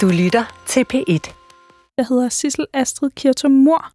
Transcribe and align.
Du 0.00 0.08
lytter 0.08 0.44
til 0.66 0.84
P1. 0.94 1.34
Jeg 1.96 2.06
hedder 2.08 2.28
Sissel 2.28 2.66
Astrid 2.72 3.10
Kirtum 3.10 3.50
Mor. 3.50 3.90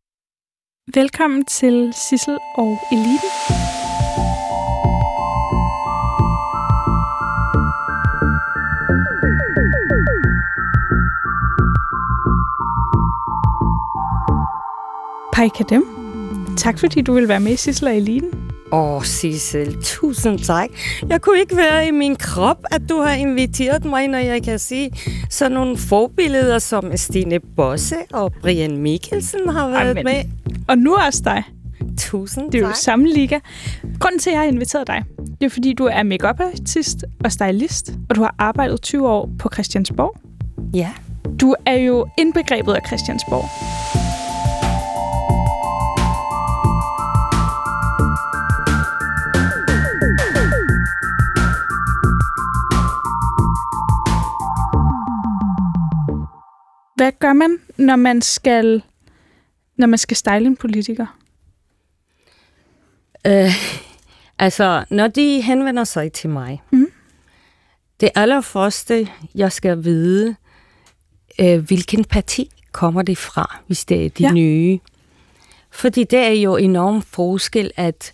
Velkommen 1.00 1.46
til 1.46 1.94
Sissel 2.10 2.38
og 2.58 2.78
Eliten. 2.92 3.30
Hej 15.36 15.50
Kadem. 15.50 15.84
Tak 16.58 16.80
fordi 16.80 17.02
du 17.02 17.14
vil 17.14 17.28
være 17.28 17.40
med 17.40 17.52
i 17.52 17.56
Sissel 17.56 17.88
og 17.88 17.96
Eliten. 17.96 18.49
Åh, 18.72 19.04
Sissel, 19.04 19.78
tusind 19.84 20.40
tak. 20.40 20.70
Jeg 21.10 21.22
kunne 21.22 21.40
ikke 21.40 21.58
være 21.58 21.88
i 21.88 21.92
min 21.92 22.16
krop, 22.16 22.58
at 22.72 22.82
du 22.90 23.02
har 23.02 23.14
inviteret 23.14 23.86
mig, 23.86 24.08
når 24.08 24.18
jeg 24.18 24.44
kan 24.44 24.60
sige 24.60 24.92
sådan 25.30 25.52
nogle 25.52 25.78
forbilleder 25.78 26.60
som 26.60 26.98
Stine 26.98 27.40
Bosse 27.56 27.96
og 28.14 28.34
Brian 28.42 28.78
Mikkelsen 28.78 29.50
har 29.50 29.70
været 29.70 29.90
Amen. 29.90 30.04
med. 30.04 30.24
Og 30.68 30.78
nu 30.78 30.96
også 30.96 31.22
dig. 31.26 31.44
Tusind 31.98 32.52
Det 32.52 32.58
er 32.58 32.62
jo 32.62 32.68
tak. 32.68 32.76
samme 32.76 33.08
liga. 33.14 33.40
Grunden 34.00 34.20
til, 34.20 34.30
at 34.30 34.34
jeg 34.34 34.42
har 34.42 34.48
inviteret 34.48 34.88
dig, 34.88 35.04
det 35.40 35.46
er 35.46 35.50
fordi, 35.50 35.74
du 35.74 35.86
er 35.86 36.04
makeup 36.04 36.40
artist 36.40 37.06
og 37.24 37.32
stylist, 37.32 37.94
og 38.10 38.16
du 38.16 38.22
har 38.22 38.36
arbejdet 38.40 38.82
20 38.82 39.10
år 39.10 39.30
på 39.40 39.50
Christiansborg. 39.54 40.18
Ja. 40.74 40.90
Du 41.42 41.56
er 41.66 41.76
jo 41.76 42.08
indbegrebet 42.18 42.74
af 42.74 42.82
Christiansborg. 42.88 43.79
Hvad 57.00 57.12
gør 57.20 57.34
man, 57.34 57.58
når 57.78 57.96
man 57.96 58.22
skal, 58.22 58.82
når 59.78 59.88
man 59.88 59.98
skal 59.98 60.18
style 60.18 60.46
en 60.46 60.56
politiker? 60.56 61.06
Øh, 63.28 63.52
altså, 64.40 64.86
når 64.90 65.08
de 65.08 65.42
henvender 65.42 65.84
sig 65.84 66.12
til 66.12 66.30
mig, 66.30 66.62
Mhm. 66.72 66.88
det 68.00 68.10
allerførste, 68.16 69.08
jeg 69.36 69.52
skal 69.52 69.84
vide, 69.84 70.36
øh, 71.42 71.60
hvilken 71.68 72.06
parti 72.06 72.50
kommer 72.72 73.02
det 73.02 73.18
fra, 73.18 73.60
hvis 73.68 73.86
det 73.86 74.06
er 74.06 74.10
de 74.10 74.24
Ja. 74.24 74.28
ja. 74.28 74.34
nye. 74.34 74.80
Fordi 75.72 76.04
det 76.04 76.20
er 76.20 76.32
jo 76.42 76.56
enorm 76.56 77.02
forskel, 77.02 77.72
at 77.76 78.14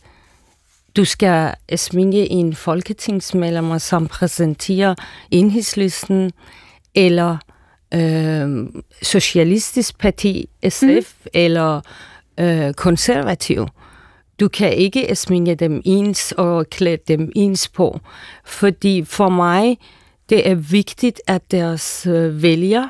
du 0.98 1.06
skal 1.06 1.54
sminke 1.76 2.30
en 2.32 2.56
folketingsmedlemmer, 2.56 3.78
som 3.78 4.08
præsenterer 4.08 4.96
enhedslisten, 5.32 6.32
eller 6.96 7.38
øh, 7.96 8.68
Socialistisk 9.02 9.98
Parti, 10.00 10.50
SF, 10.70 10.84
mm. 10.84 11.30
eller 11.34 11.82
øh, 12.40 12.74
konservativ. 12.74 13.68
Du 14.40 14.48
kan 14.48 14.74
ikke 14.74 15.16
sminke 15.16 15.56
dem 15.56 15.82
ens 15.86 16.32
og 16.32 16.70
klæde 16.70 16.98
dem 17.08 17.32
ens 17.36 17.68
på, 17.68 18.00
fordi 18.46 19.04
for 19.04 19.30
mig 19.30 19.78
det 20.30 20.50
er 20.50 20.56
vigtigt, 20.56 21.22
at 21.28 21.52
deres 21.52 22.08
øh, 22.08 22.42
vælger 22.42 22.90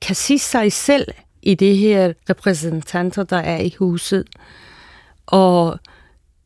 kan 0.00 0.14
se 0.14 0.38
sig 0.38 0.72
selv 0.72 1.08
i 1.42 1.54
det 1.54 1.76
her 1.76 2.12
repræsentanter, 2.30 3.22
der 3.22 3.36
er 3.36 3.58
i 3.58 3.74
huset. 3.78 4.26
Og 5.26 5.78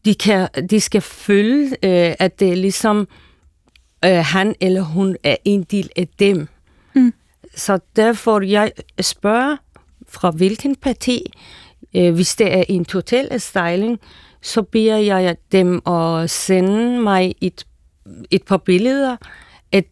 de, 0.04 0.14
kan, 0.14 0.48
de 0.70 0.80
skal 0.80 1.00
føle, 1.00 1.66
øh, 1.66 2.14
at 2.18 2.40
det 2.40 2.50
er 2.50 2.56
ligesom 2.56 3.08
øh, 4.04 4.24
han 4.24 4.54
eller 4.60 4.82
hun 4.82 5.16
er 5.22 5.36
en 5.44 5.62
del 5.62 5.90
af 5.96 6.08
dem. 6.18 6.48
Så 7.56 7.78
derfor 7.96 8.40
jeg 8.40 8.72
spørger 9.00 9.56
fra 10.08 10.30
hvilken 10.30 10.76
parti, 10.76 11.22
øh, 11.96 12.14
hvis 12.14 12.36
det 12.36 12.54
er 12.54 12.64
en 12.68 12.84
total 12.84 13.40
styling, 13.40 14.00
så 14.42 14.62
beder 14.62 14.96
jeg 14.96 15.36
dem 15.52 15.86
at 15.86 16.30
sende 16.30 17.00
mig 17.00 17.34
et, 17.40 17.66
et 18.30 18.42
par 18.42 18.56
billeder 18.56 19.16
af 19.72 19.84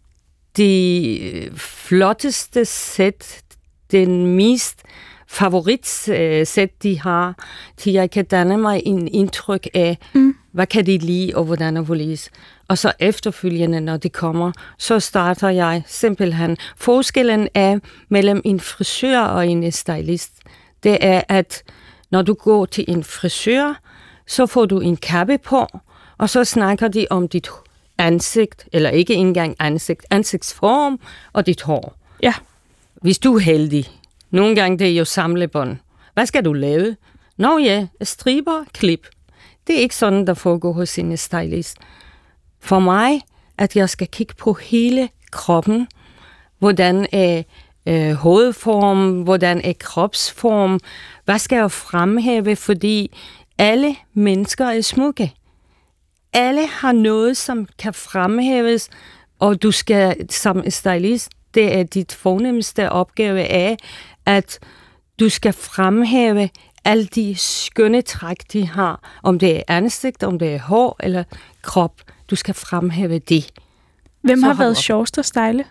de 0.56 1.50
flotteste 1.56 2.64
sæt, 2.64 3.42
den 3.90 4.26
mest 4.36 4.82
favoritsæt, 5.28 6.82
de 6.82 7.00
har, 7.00 7.34
til 7.76 7.92
jeg 7.92 8.10
kan 8.10 8.24
danne 8.24 8.58
mig 8.58 8.82
en 8.84 9.08
indtryk 9.08 9.66
af, 9.74 9.98
Mm. 10.14 10.34
hvad 10.52 10.66
kan 10.66 10.86
de 10.86 10.98
lide, 10.98 11.32
og 11.34 11.44
hvordan 11.44 11.76
og 11.76 11.84
hvorledes. 11.84 12.30
Og 12.68 12.78
så 12.78 12.92
efterfølgende, 12.98 13.80
når 13.80 13.96
de 13.96 14.08
kommer, 14.08 14.52
så 14.78 15.00
starter 15.00 15.48
jeg 15.48 15.82
simpelthen. 15.86 16.56
Forskellen 16.76 17.48
er 17.54 17.78
mellem 18.08 18.42
en 18.44 18.60
frisør 18.60 19.20
og 19.20 19.46
en 19.46 19.72
stylist. 19.72 20.32
Det 20.82 20.98
er, 21.00 21.22
at 21.28 21.62
når 22.10 22.22
du 22.22 22.34
går 22.34 22.66
til 22.66 22.84
en 22.88 23.04
frisør, 23.04 23.80
så 24.26 24.46
får 24.46 24.66
du 24.66 24.80
en 24.80 24.96
kappe 24.96 25.38
på, 25.38 25.66
og 26.18 26.30
så 26.30 26.44
snakker 26.44 26.88
de 26.88 27.06
om 27.10 27.28
dit 27.28 27.48
ansigt, 27.98 28.68
eller 28.72 28.90
ikke 28.90 29.14
engang 29.14 29.56
ansigt, 29.58 30.06
ansigtsform 30.10 31.00
og 31.32 31.46
dit 31.46 31.62
hår. 31.62 31.96
Ja. 32.22 32.34
Hvis 32.94 33.18
du 33.18 33.34
er 33.34 33.38
heldig. 33.38 33.90
Nogle 34.30 34.54
gange 34.56 34.78
det 34.78 34.86
er 34.86 34.96
jo 34.96 35.04
samlebånd. 35.04 35.76
Hvad 36.14 36.26
skal 36.26 36.44
du 36.44 36.52
lave? 36.52 36.96
Nå 37.36 37.58
ja, 37.58 37.86
striber, 38.02 38.64
klip. 38.72 39.06
Det 39.66 39.76
er 39.76 39.80
ikke 39.80 39.96
sådan, 39.96 40.26
der 40.26 40.34
foregår 40.34 40.72
hos 40.72 40.98
en 40.98 41.16
stylist. 41.16 41.76
For 42.64 42.78
mig, 42.78 43.20
at 43.58 43.76
jeg 43.76 43.90
skal 43.90 44.06
kigge 44.06 44.34
på 44.34 44.52
hele 44.52 45.08
kroppen. 45.30 45.88
Hvordan 46.58 47.06
er 47.12 47.42
øh, 47.86 48.12
hovedform? 48.12 49.22
Hvordan 49.22 49.60
er 49.64 49.72
kropsform? 49.72 50.80
Hvad 51.24 51.38
skal 51.38 51.56
jeg 51.56 51.70
fremhæve? 51.70 52.56
Fordi 52.56 53.16
alle 53.58 53.96
mennesker 54.14 54.66
er 54.66 54.80
smukke. 54.80 55.32
Alle 56.32 56.66
har 56.66 56.92
noget, 56.92 57.36
som 57.36 57.68
kan 57.78 57.94
fremhæves, 57.94 58.90
og 59.38 59.62
du 59.62 59.70
skal 59.70 60.32
som 60.32 60.70
stylist, 60.70 61.30
det 61.54 61.78
er 61.78 61.82
dit 61.82 62.12
fornemmeste 62.12 62.90
opgave 62.90 63.40
af, 63.40 63.76
at 64.26 64.58
du 65.20 65.28
skal 65.28 65.52
fremhæve 65.52 66.50
alle 66.84 67.06
de 67.06 67.34
skønne 67.38 68.02
træk, 68.02 68.52
de 68.52 68.66
har. 68.66 69.18
Om 69.22 69.38
det 69.38 69.56
er 69.56 69.62
ansigt, 69.68 70.22
om 70.22 70.38
det 70.38 70.54
er 70.54 70.58
hår 70.58 70.96
eller 71.00 71.24
krop. 71.62 72.13
Du 72.30 72.36
skal 72.36 72.54
fremhæve 72.54 73.18
det. 73.18 73.50
Hvem 74.22 74.42
har 74.42 74.48
hold 74.48 74.58
været 74.58 74.70
op. 74.70 74.76
sjovest 74.82 75.18
at 75.18 75.26
style? 75.26 75.64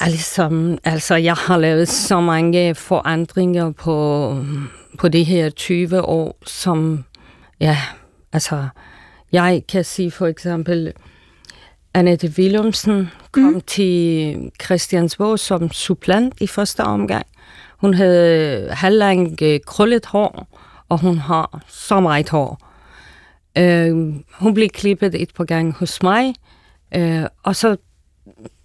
Altså, 0.00 0.76
altså, 0.84 1.14
jeg 1.14 1.34
har 1.34 1.56
lavet 1.58 1.88
så 1.88 2.20
mange 2.20 2.74
forandringer 2.74 3.70
på, 3.72 4.36
på 4.98 5.08
det 5.08 5.26
her 5.26 5.50
20 5.50 6.02
år, 6.02 6.38
som, 6.46 7.04
ja, 7.60 7.78
altså, 8.32 8.68
jeg 9.32 9.62
kan 9.68 9.84
sige 9.84 10.10
for 10.10 10.26
eksempel, 10.26 10.92
Annette 11.94 12.32
Willumsen 12.38 13.10
kom 13.32 13.42
Mm. 13.42 13.48
mm. 13.54 13.60
til 13.60 14.50
Christiansborg 14.64 15.38
som 15.38 15.70
supplant 15.70 16.34
i 16.40 16.46
første 16.46 16.80
omgang. 16.84 17.26
Hun 17.78 17.94
havde 17.94 18.68
halvlang 18.70 19.42
øh, 19.42 19.60
krøllet 19.66 20.06
hår, 20.06 20.46
og 20.88 21.00
hun 21.00 21.18
har 21.18 21.62
så 21.68 22.00
meget 22.00 22.28
hår. 22.28 22.67
Øh, 23.58 24.14
hun 24.32 24.54
blev 24.54 24.68
klippet 24.68 25.22
et 25.22 25.34
par 25.34 25.44
gange 25.44 25.72
hos 25.72 26.02
mig, 26.02 26.34
øh, 26.94 27.24
og 27.42 27.56
så 27.56 27.76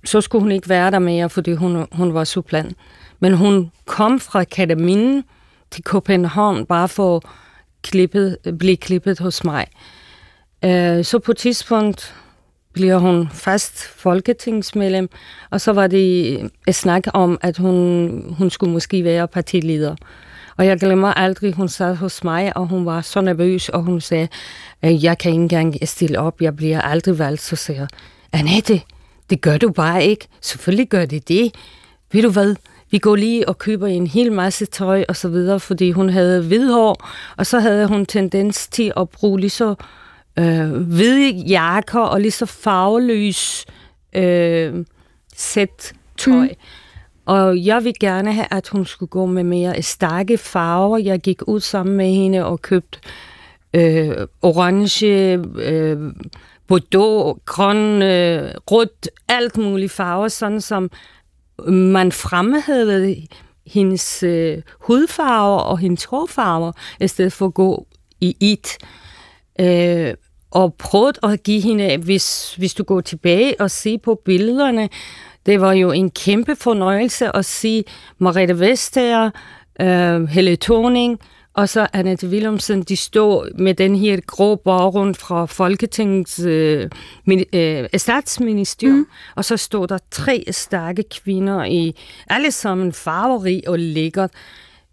så 0.05 0.21
skulle 0.21 0.41
hun 0.41 0.51
ikke 0.51 0.69
være 0.69 0.91
der 0.91 0.99
mere, 0.99 1.29
fordi 1.29 1.53
hun, 1.53 1.87
hun 1.91 2.13
var 2.13 2.23
supplant. 2.23 2.77
Men 3.19 3.33
hun 3.33 3.71
kom 3.85 4.19
fra 4.19 4.41
akademien 4.41 5.23
til 5.71 5.83
København 5.83 6.65
bare 6.65 6.87
for 6.87 7.15
at 7.15 7.23
klippet, 7.81 8.37
blive 8.59 8.77
klippet 8.77 9.19
hos 9.19 9.43
mig. 9.43 9.67
Øh, 10.65 11.03
så 11.03 11.19
på 11.19 11.31
et 11.31 11.37
tidspunkt 11.37 12.15
bliver 12.73 12.97
hun 12.97 13.29
fast 13.29 13.83
folketingsmedlem, 13.83 15.09
og 15.49 15.61
så 15.61 15.73
var 15.73 15.87
det 15.87 16.33
et 16.67 16.75
snak 16.75 17.03
om, 17.13 17.37
at 17.41 17.57
hun, 17.57 18.35
hun 18.37 18.49
skulle 18.49 18.73
måske 18.73 19.03
være 19.03 19.27
partileder. 19.27 19.95
Og 20.57 20.65
jeg 20.65 20.79
glemmer 20.79 21.13
aldrig, 21.13 21.53
hun 21.53 21.69
sad 21.69 21.95
hos 21.95 22.23
mig, 22.23 22.57
og 22.57 22.67
hun 22.67 22.85
var 22.85 23.01
så 23.01 23.21
nervøs, 23.21 23.69
og 23.69 23.81
hun 23.81 24.01
sagde, 24.01 24.27
øh, 24.85 25.03
jeg 25.03 25.17
kan 25.17 25.31
ikke 25.31 25.41
engang 25.41 25.87
stille 25.87 26.19
op, 26.19 26.41
jeg 26.41 26.55
bliver 26.55 26.81
aldrig 26.81 27.19
valgt. 27.19 27.41
Så 27.41 27.55
siger 27.55 27.79
jeg, 27.79 27.87
Annette, 28.33 28.81
det 29.29 29.41
gør 29.41 29.57
du 29.57 29.71
bare 29.71 30.05
ikke. 30.05 30.27
Selvfølgelig 30.41 30.89
gør 30.89 31.05
det 31.05 31.27
det. 31.27 31.55
Ved 32.11 32.21
du 32.23 32.29
hvad? 32.29 32.55
Vi 32.91 32.97
går 32.97 33.15
lige 33.15 33.49
og 33.49 33.57
køber 33.57 33.87
en 33.87 34.07
hel 34.07 34.31
masse 34.31 34.65
tøj 34.65 35.05
og 35.09 35.15
så 35.15 35.29
videre, 35.29 35.59
fordi 35.59 35.91
hun 35.91 36.09
havde 36.09 36.41
hvid 36.41 36.71
hår, 36.71 37.09
og 37.37 37.45
så 37.45 37.59
havde 37.59 37.87
hun 37.87 38.05
tendens 38.05 38.67
til 38.67 38.93
at 38.97 39.09
bruge 39.09 39.39
lige 39.39 39.49
så 39.49 39.75
øh, 40.39 40.71
hvide 40.71 41.29
jakker 41.29 41.99
og 41.99 42.21
lige 42.21 42.31
så 42.31 42.45
farveløs 42.45 43.65
øh, 44.15 44.85
sæt 45.35 45.93
tøj. 46.17 46.47
Mm. 46.47 46.55
Og 47.25 47.65
jeg 47.65 47.83
ville 47.83 47.97
gerne 47.99 48.33
have, 48.33 48.47
at 48.51 48.67
hun 48.67 48.85
skulle 48.85 49.09
gå 49.09 49.25
med 49.25 49.43
mere 49.43 49.81
stærke 49.81 50.37
farver. 50.37 50.97
Jeg 50.97 51.19
gik 51.19 51.47
ud 51.47 51.59
sammen 51.59 51.97
med 51.97 52.13
hende 52.13 52.45
og 52.45 52.61
købte 52.61 52.99
øh, 53.73 54.27
orange, 54.41 55.07
øh, 55.57 56.13
bordeaux, 56.67 57.39
grøn, 57.45 58.01
øh, 58.01 58.53
rødt, 58.71 59.09
alt 59.27 59.57
muligt 59.57 59.91
farver, 59.91 60.27
sådan 60.27 60.61
som 60.61 60.91
man 61.67 62.11
fremhævede 62.11 63.27
hendes 63.67 64.23
øh, 64.23 64.61
hudfarver 64.79 65.59
og 65.59 65.79
hendes 65.79 66.03
hårfarver, 66.03 66.71
i 67.01 67.07
stedet 67.07 67.33
for 67.33 67.45
at 67.45 67.53
gå 67.53 67.87
i 68.21 68.37
it. 68.39 68.77
Øh, 69.59 70.13
og 70.51 70.73
prøvet 70.73 71.19
at 71.23 71.43
give 71.43 71.61
hende, 71.61 71.97
hvis, 71.97 72.55
hvis 72.55 72.73
du 72.73 72.83
går 72.83 73.01
tilbage 73.01 73.55
og 73.59 73.71
ser 73.71 73.97
på 73.97 74.21
billederne, 74.25 74.89
det 75.45 75.61
var 75.61 75.73
jo 75.73 75.91
en 75.91 76.11
kæmpe 76.11 76.55
fornøjelse 76.55 77.35
at 77.35 77.45
se 77.45 77.83
Margrethe 78.17 78.59
Vestager, 78.59 79.29
øh, 79.81 80.23
Helle 80.27 80.55
Thorning, 80.55 81.19
og 81.53 81.69
så 81.69 81.87
Annette 81.93 82.27
Willumsen, 82.27 82.83
de 82.83 82.95
står 82.95 83.47
med 83.57 83.73
den 83.73 83.95
her 83.95 84.19
grå 84.27 84.55
baggrund 84.55 85.15
fra 85.15 85.45
Folketingets 85.45 86.39
øh, 86.39 86.89
øh, 87.53 87.85
statsministerium, 87.97 88.97
mm. 88.97 89.07
og 89.35 89.45
så 89.45 89.57
står 89.57 89.85
der 89.85 89.97
tre 90.11 90.43
stærke 90.51 91.03
kvinder 91.03 91.63
i 91.63 91.95
alle 92.29 92.51
sammen 92.51 92.93
farverig 92.93 93.67
og 93.67 93.79
lækkert. 93.79 94.31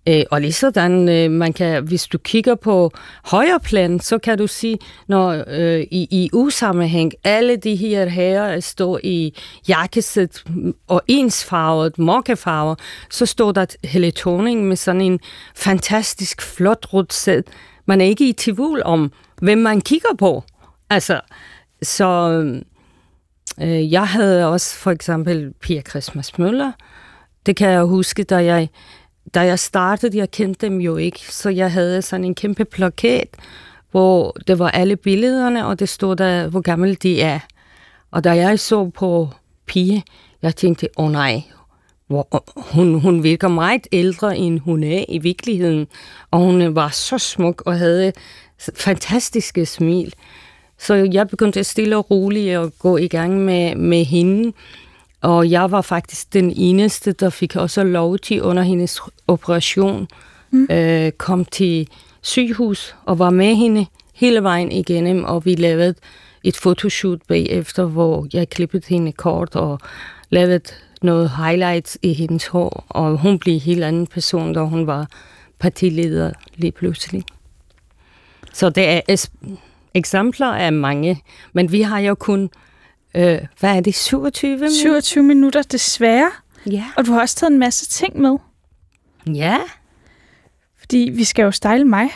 Øh, 0.08 0.23
og 0.31 0.41
lige 0.41 0.52
sådan, 0.52 1.08
øh, 1.08 1.31
man 1.31 1.52
kan, 1.52 1.85
hvis 1.85 2.06
du 2.06 2.19
kigger 2.19 2.55
på 2.55 2.93
højre 3.25 3.61
plan, 3.61 4.00
så 4.00 4.19
kan 4.19 4.38
du 4.38 4.47
sige, 4.47 4.79
når 5.08 5.44
øh, 5.47 5.81
i, 5.81 6.08
i 6.11 6.31
usammenhæng, 6.32 7.12
alle 7.25 7.56
de 7.56 7.76
her 7.76 8.06
herrer 8.06 8.61
står 8.61 9.00
i 9.02 9.35
jakkesæt 9.69 10.44
og 10.88 11.02
ensfarvet, 11.08 11.99
mokkefarver, 11.99 12.75
så 13.11 13.26
står 13.26 13.52
der 13.52 13.67
Helle 13.85 14.11
Thorning 14.11 14.69
med 14.69 14.76
sådan 14.76 15.00
en 15.00 15.20
fantastisk 15.56 16.43
flot 16.43 16.87
rødt 16.93 17.12
sæt. 17.12 17.44
Man 17.87 18.00
er 18.00 18.05
ikke 18.05 18.29
i 18.29 18.32
tvivl 18.32 18.82
om, 18.82 19.12
hvem 19.43 19.58
man 19.58 19.81
kigger 19.81 20.14
på. 20.19 20.44
Altså, 20.91 21.20
så 21.82 22.41
øh, 23.61 23.93
jeg 23.93 24.08
havde 24.08 24.47
også 24.47 24.76
for 24.76 24.91
eksempel 24.91 25.52
Pia 25.61 25.82
Christmas 25.82 26.38
Møller. 26.38 26.73
Det 27.47 27.56
kan 27.56 27.69
jeg 27.69 27.82
huske, 27.82 28.25
da 28.25 28.44
jeg 28.44 28.69
da 29.34 29.40
jeg 29.40 29.58
startede, 29.58 30.18
jeg 30.18 30.30
kendte 30.30 30.66
dem 30.66 30.80
jo 30.80 30.96
ikke, 30.96 31.20
så 31.32 31.50
jeg 31.50 31.72
havde 31.72 32.02
sådan 32.02 32.24
en 32.24 32.34
kæmpe 32.34 32.64
plakat, 32.64 33.28
hvor 33.90 34.36
det 34.46 34.58
var 34.58 34.70
alle 34.70 34.96
billederne, 34.96 35.66
og 35.66 35.78
det 35.78 35.88
stod 35.88 36.16
der, 36.16 36.48
hvor 36.48 36.60
gammel 36.60 36.98
de 37.02 37.20
er. 37.22 37.38
Og 38.10 38.24
da 38.24 38.30
jeg 38.30 38.58
så 38.58 38.90
på 38.94 39.28
Pige, 39.66 40.04
jeg 40.42 40.56
tænkte, 40.56 40.88
åh 40.96 41.04
oh, 41.04 41.12
nej, 41.12 41.42
hvor, 42.06 42.44
hun, 42.74 43.00
hun 43.00 43.22
virker 43.22 43.48
meget 43.48 43.86
ældre, 43.92 44.36
end 44.36 44.58
hun 44.58 44.84
er 44.84 45.04
i 45.08 45.18
virkeligheden. 45.18 45.86
Og 46.30 46.40
hun 46.40 46.62
øh, 46.62 46.76
var 46.76 46.88
så 46.88 47.18
smuk 47.18 47.62
og 47.66 47.78
havde 47.78 48.12
fantastiske 48.74 49.66
smil. 49.66 50.14
Så 50.78 50.94
jeg 50.94 51.28
begyndte 51.28 51.64
stille 51.64 51.96
og 51.96 52.10
roligt 52.10 52.58
at 52.58 52.78
gå 52.78 52.96
i 52.96 53.08
gang 53.08 53.44
med, 53.44 53.74
med 53.74 54.04
hende. 54.04 54.52
Og 55.20 55.50
jeg 55.50 55.70
var 55.70 55.81
faktisk 55.81 56.32
den 56.32 56.52
eneste, 56.56 57.12
der 57.12 57.31
fik 57.31 57.56
også 57.56 57.84
lov 57.84 58.19
til 58.19 58.43
under 58.43 58.62
hendes 58.62 59.00
operation, 59.28 60.08
mm. 60.50 60.67
øh, 60.70 61.12
kom 61.12 61.44
til 61.44 61.88
sygehus 62.22 62.96
og 63.05 63.19
var 63.19 63.31
med 63.31 63.55
hende 63.55 63.87
hele 64.14 64.43
vejen 64.43 64.72
igennem, 64.72 65.25
og 65.25 65.44
vi 65.44 65.55
lavede 65.55 65.94
et 66.44 66.56
fotoshoot 66.56 67.20
bagefter, 67.28 67.84
hvor 67.84 68.26
jeg 68.32 68.49
klippede 68.49 68.87
hende 68.88 69.12
kort 69.12 69.56
og 69.56 69.81
lavede 70.31 70.61
noget 71.02 71.31
highlights 71.31 71.99
i 72.02 72.12
hendes 72.12 72.46
hår, 72.46 72.87
og 72.88 73.19
hun 73.19 73.38
blev 73.38 73.55
en 73.55 73.61
helt 73.61 73.84
anden 73.84 74.06
person, 74.06 74.55
da 74.55 74.61
hun 74.61 74.87
var 74.87 75.08
partileder 75.58 76.32
lige 76.56 76.73
pludselig. 76.73 77.25
Så 78.52 78.70
det 78.70 78.88
er 78.88 79.26
eksempler 79.94 80.46
af 80.46 80.73
mange, 80.73 81.23
men 81.52 81.73
vi 81.73 81.82
har 81.82 81.99
jo 81.99 82.14
kun 82.14 82.50
øh, 83.14 83.38
hvad 83.60 83.76
er 83.76 83.80
det, 83.80 83.94
27 83.94 84.50
minutter? 84.50 84.76
27 84.80 85.24
minutter, 85.24 85.62
desværre. 85.62 86.30
Ja. 86.66 86.84
Og 86.96 87.06
du 87.06 87.12
har 87.12 87.20
også 87.20 87.36
taget 87.36 87.52
en 87.52 87.58
masse 87.58 87.86
ting 87.86 88.20
med. 88.20 88.36
Ja. 89.26 89.58
Fordi 90.78 91.10
vi 91.14 91.24
skal 91.24 91.42
jo 91.42 91.50
style 91.50 91.84
mig. 91.84 92.10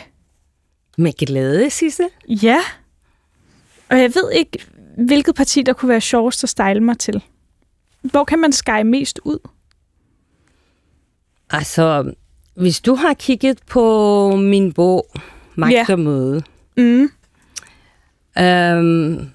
Med 0.97 1.13
glæde, 1.13 1.69
Sisse. 1.69 2.07
Ja. 2.27 2.59
Og 3.89 3.99
jeg 3.99 4.15
ved 4.15 4.31
ikke, 4.31 4.65
hvilket 4.97 5.35
parti, 5.35 5.61
der 5.61 5.73
kunne 5.73 5.89
være 5.89 6.01
sjovest 6.01 6.43
at 6.43 6.49
style 6.49 6.79
mig 6.79 6.99
til. 6.99 7.23
Hvor 8.01 8.23
kan 8.23 8.39
man 8.39 8.51
skære 8.51 8.83
mest 8.83 9.19
ud? 9.23 9.37
Altså, 11.49 12.13
hvis 12.55 12.81
du 12.81 12.95
har 12.95 13.13
kigget 13.13 13.59
på 13.67 14.35
min 14.35 14.73
bog, 14.73 15.11
Magt 15.55 15.89
og 15.89 15.99
Møde, 15.99 16.43
mm. 16.77 17.09
øhm, 18.39 19.29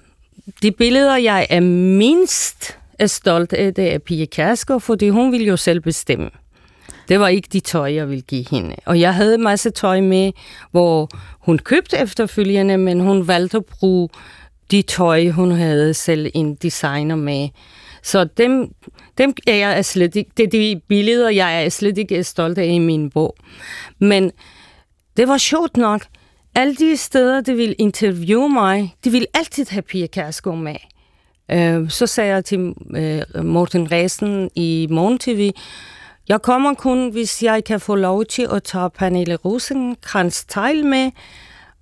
de 0.61 0.71
billeder, 0.71 1.15
jeg 1.15 1.47
er 1.49 1.59
mindst 1.59 2.77
er 2.99 3.07
stolt 3.07 3.53
af, 3.53 3.73
det 3.73 3.93
er 3.93 3.97
Pia 3.97 4.25
Kærsgaard, 4.25 4.81
fordi 4.81 5.09
hun 5.09 5.31
ville 5.31 5.47
jo 5.47 5.57
selv 5.57 5.81
bestemme. 5.81 6.29
Det 7.09 7.19
var 7.19 7.27
ikke 7.27 7.47
de 7.53 7.59
tøj, 7.59 7.93
jeg 7.93 8.09
ville 8.09 8.21
give 8.21 8.45
hende. 8.51 8.75
Og 8.85 8.99
jeg 8.99 9.15
havde 9.15 9.35
en 9.35 9.43
masse 9.43 9.69
tøj 9.69 10.01
med, 10.01 10.31
hvor 10.71 11.09
hun 11.39 11.57
købte 11.57 11.97
efterfølgende, 11.97 12.77
men 12.77 12.99
hun 12.99 13.27
valgte 13.27 13.57
at 13.57 13.65
bruge 13.65 14.09
de 14.71 14.81
tøj, 14.81 15.29
hun 15.29 15.51
havde 15.51 15.93
selv 15.93 16.31
en 16.33 16.55
designer 16.55 17.15
med. 17.15 17.49
Så 18.03 18.23
dem, 18.23 18.73
dem 19.17 19.33
er 19.47 19.55
jeg 19.55 19.85
slet 19.85 20.15
ikke, 20.15 20.31
det 20.37 20.43
er 20.43 20.49
de 20.49 20.81
billeder, 20.87 21.29
jeg 21.29 21.65
er 21.65 21.69
slet 21.69 21.97
ikke 21.97 22.23
stolt 22.23 22.57
af 22.57 22.65
i 22.65 22.79
min 22.79 23.09
bog. 23.09 23.35
Men 23.99 24.31
det 25.17 25.27
var 25.27 25.37
sjovt 25.37 25.77
nok, 25.77 26.01
alle 26.55 26.75
de 26.75 26.97
steder, 26.97 27.41
de 27.41 27.53
vil 27.53 27.75
interviewe 27.79 28.49
mig, 28.49 28.95
de 29.03 29.09
vil 29.09 29.25
altid 29.33 29.65
have 29.69 29.81
Pia 29.81 30.07
Kærsgaard 30.07 30.57
med. 30.57 30.75
Øh, 31.51 31.89
så 31.89 32.07
sagde 32.07 32.33
jeg 32.33 32.45
til 32.45 32.75
øh, 32.95 33.45
Morten 33.45 33.91
Resen 33.91 34.49
i 34.55 34.87
Morgen 34.89 35.19
TV, 35.19 35.51
jeg 36.29 36.41
kommer 36.41 36.73
kun, 36.73 37.09
hvis 37.09 37.43
jeg 37.43 37.63
kan 37.63 37.79
få 37.79 37.95
lov 37.95 38.25
til 38.25 38.47
at 38.51 38.63
tage 38.63 38.89
Pernille 38.89 39.35
Rosenkrantz 39.35 40.43
Teil 40.45 40.85
med, 40.85 41.11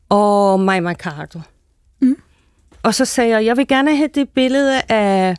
og 0.09 0.59
Maja 0.59 0.79
Mercado. 0.79 1.41
Mm. 2.01 2.17
Og 2.83 2.95
så 2.95 3.05
sagde 3.05 3.29
jeg, 3.29 3.45
jeg 3.45 3.57
vil 3.57 3.67
gerne 3.67 3.95
have 3.95 4.09
det 4.15 4.29
billede 4.29 4.81
af 4.89 5.35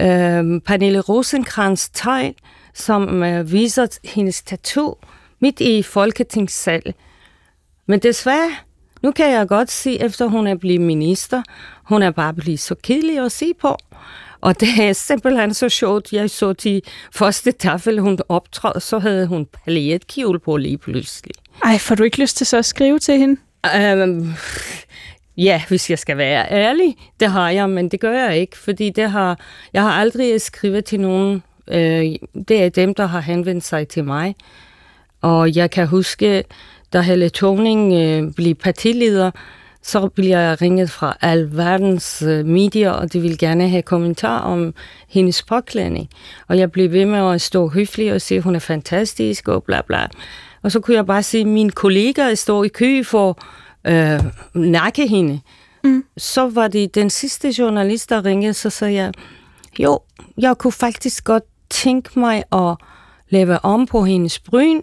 øh, 0.00 0.60
Pernille 0.60 1.00
Rosenkrantz 1.00 1.88
Teil, 1.88 2.34
som 2.74 3.22
øh, 3.22 3.52
viser 3.52 3.98
hendes 4.04 4.42
tattoo 4.42 4.96
midt 5.40 5.60
i 5.60 5.82
Folketingssalen. 5.82 6.94
Men 7.86 7.98
desværre, 7.98 8.50
nu 9.02 9.10
kan 9.10 9.30
jeg 9.30 9.48
godt 9.48 9.70
se, 9.70 10.00
efter 10.00 10.26
hun 10.26 10.46
er 10.46 10.54
blevet 10.54 10.80
minister, 10.80 11.42
hun 11.84 12.02
er 12.02 12.10
bare 12.10 12.34
blevet 12.34 12.60
så 12.60 12.74
kedelig 12.82 13.18
at 13.18 13.32
se 13.32 13.54
på. 13.60 13.76
Og 14.40 14.60
det 14.60 14.68
er 14.80 14.92
simpelthen 14.92 15.54
så 15.54 15.68
sjovt. 15.68 16.12
Jeg 16.12 16.30
så 16.30 16.52
til 16.52 16.82
første 17.12 17.52
tafel, 17.52 17.98
hun 17.98 18.18
optrådte, 18.28 18.80
så 18.80 18.98
havde 18.98 19.26
hun 19.26 19.46
paljetkjole 19.46 20.38
på 20.38 20.56
lige 20.56 20.78
pludselig. 20.78 21.34
Ej, 21.64 21.78
får 21.78 21.94
du 21.94 22.02
ikke 22.02 22.20
lyst 22.20 22.36
til 22.36 22.46
så 22.46 22.56
at 22.56 22.64
skrive 22.64 22.98
til 22.98 23.18
hende? 23.18 23.40
Um, 24.02 24.34
ja, 25.36 25.62
hvis 25.68 25.90
jeg 25.90 25.98
skal 25.98 26.16
være 26.16 26.50
ærlig, 26.50 26.96
det 27.20 27.30
har 27.30 27.50
jeg, 27.50 27.70
men 27.70 27.88
det 27.88 28.00
gør 28.00 28.12
jeg 28.12 28.38
ikke, 28.38 28.58
fordi 28.58 28.90
det 28.90 29.10
har, 29.10 29.38
jeg 29.72 29.82
har 29.82 29.90
aldrig 29.90 30.40
skrevet 30.40 30.84
til 30.84 31.00
nogen. 31.00 31.42
Øh, 31.68 32.04
det 32.48 32.62
er 32.62 32.68
dem, 32.68 32.94
der 32.94 33.06
har 33.06 33.20
henvendt 33.20 33.64
sig 33.64 33.88
til 33.88 34.04
mig. 34.04 34.34
Og 35.20 35.56
jeg 35.56 35.70
kan 35.70 35.86
huske, 35.86 36.44
da 36.92 37.00
Helle 37.00 37.28
Thorning 37.28 37.92
øh, 37.92 38.34
blev 38.34 38.54
partileder, 38.54 39.30
så 39.82 40.08
blev 40.08 40.28
jeg 40.28 40.62
ringet 40.62 40.90
fra 40.90 41.16
al 41.20 41.56
verdens 41.56 42.22
øh, 42.22 42.46
medier, 42.46 42.90
og 42.90 43.12
de 43.12 43.20
ville 43.20 43.36
gerne 43.36 43.68
have 43.68 43.82
kommentar 43.82 44.38
om 44.38 44.74
hendes 45.08 45.42
påklædning. 45.42 46.08
Og 46.48 46.58
jeg 46.58 46.72
blev 46.72 46.92
ved 46.92 47.06
med 47.06 47.34
at 47.34 47.40
stå 47.40 47.68
høflig 47.68 48.12
og 48.12 48.20
sige, 48.20 48.38
at 48.38 48.44
hun 48.44 48.54
er 48.54 48.58
fantastisk 48.58 49.48
og 49.48 49.64
bla 49.64 49.80
bla. 49.86 50.06
Og 50.62 50.72
så 50.72 50.80
kunne 50.80 50.96
jeg 50.96 51.06
bare 51.06 51.22
sige, 51.22 51.40
at 51.40 51.46
mine 51.46 51.70
kollegaer 51.70 52.34
står 52.34 52.64
i 52.64 52.68
kø 52.68 53.02
for 53.02 53.38
øh, 53.86 54.20
nakke 54.54 55.06
hende. 55.06 55.40
Mm. 55.84 56.04
Så 56.16 56.48
var 56.48 56.68
det 56.68 56.94
den 56.94 57.10
sidste 57.10 57.54
journalist, 57.58 58.10
der 58.10 58.24
ringede, 58.24 58.54
så 58.54 58.70
sagde 58.70 58.94
jeg, 58.94 59.12
jo, 59.78 60.00
jeg 60.38 60.58
kunne 60.58 60.72
faktisk 60.72 61.24
godt 61.24 61.42
tænke 61.70 62.18
mig 62.18 62.44
at 62.52 62.76
lave 63.28 63.64
om 63.64 63.86
på 63.86 64.04
hendes 64.04 64.38
bryn, 64.38 64.80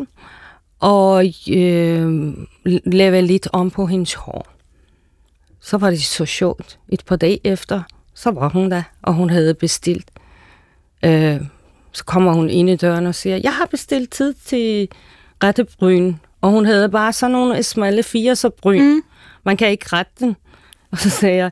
og 0.79 1.25
øh, 1.51 2.33
lave 2.85 3.21
lidt 3.21 3.47
om 3.53 3.71
på 3.71 3.85
hendes 3.85 4.13
hår. 4.13 4.47
Så 5.61 5.77
var 5.77 5.89
det 5.89 6.03
så 6.03 6.25
sjovt. 6.25 6.79
Et 6.89 7.03
par 7.05 7.15
dage 7.15 7.39
efter, 7.43 7.81
så 8.13 8.31
var 8.31 8.49
hun 8.49 8.71
der, 8.71 8.83
og 9.01 9.13
hun 9.13 9.29
havde 9.29 9.53
bestilt. 9.53 10.11
Øh, 11.05 11.41
så 11.91 12.05
kommer 12.05 12.33
hun 12.33 12.49
ind 12.49 12.69
i 12.69 12.75
døren 12.75 13.07
og 13.07 13.15
siger, 13.15 13.39
jeg 13.43 13.53
har 13.53 13.65
bestilt 13.65 14.11
tid 14.11 14.33
til 14.33 14.87
rettebryn. 15.43 16.13
Og 16.41 16.49
hun 16.51 16.65
havde 16.65 16.89
bare 16.89 17.13
sådan 17.13 17.31
nogle 17.31 17.63
smalle 17.63 18.03
fire 18.03 18.35
så 18.35 18.49
bryn. 18.49 18.81
Mm. 18.81 19.01
Man 19.43 19.57
kan 19.57 19.69
ikke 19.69 19.85
rette 19.93 20.11
den. 20.19 20.35
Og 20.91 20.97
så 20.97 21.09
sagde 21.09 21.37
jeg, 21.37 21.51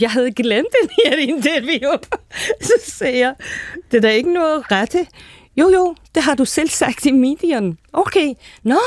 jeg 0.00 0.10
havde 0.10 0.32
glemt 0.32 0.68
den 0.82 0.90
her 1.04 1.16
interview. 1.16 1.90
så 2.60 2.72
sagde 2.82 3.18
jeg, 3.18 3.34
det 3.90 3.96
er 3.96 4.00
da 4.00 4.10
ikke 4.10 4.32
noget 4.32 4.72
rette. 4.72 5.06
Jo, 5.56 5.68
jo, 5.68 5.94
det 6.14 6.22
har 6.22 6.34
du 6.34 6.44
selv 6.44 6.68
sagt 6.68 7.06
i 7.06 7.12
medierne. 7.12 7.76
Okay, 7.92 8.34
nå, 8.62 8.80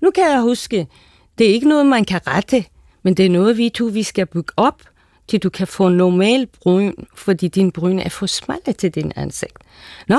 nu 0.00 0.10
kan 0.10 0.24
jeg 0.24 0.40
huske. 0.40 0.86
Det 1.38 1.50
er 1.50 1.54
ikke 1.54 1.68
noget, 1.68 1.86
man 1.86 2.04
kan 2.04 2.20
rette, 2.26 2.64
men 3.02 3.14
det 3.14 3.26
er 3.26 3.30
noget, 3.30 3.56
vi 3.56 3.68
to 3.68 3.84
vi 3.84 4.02
skal 4.02 4.26
bygge 4.26 4.52
op, 4.56 4.82
til 5.28 5.42
du 5.42 5.50
kan 5.50 5.66
få 5.66 5.88
normal 5.88 6.46
bryn, 6.46 6.92
fordi 7.14 7.48
din 7.48 7.72
bryn 7.72 7.98
er 7.98 8.08
for 8.08 8.26
smalle 8.26 8.72
til 8.72 8.90
din 8.90 9.12
ansigt. 9.16 9.58
Nå, 10.08 10.18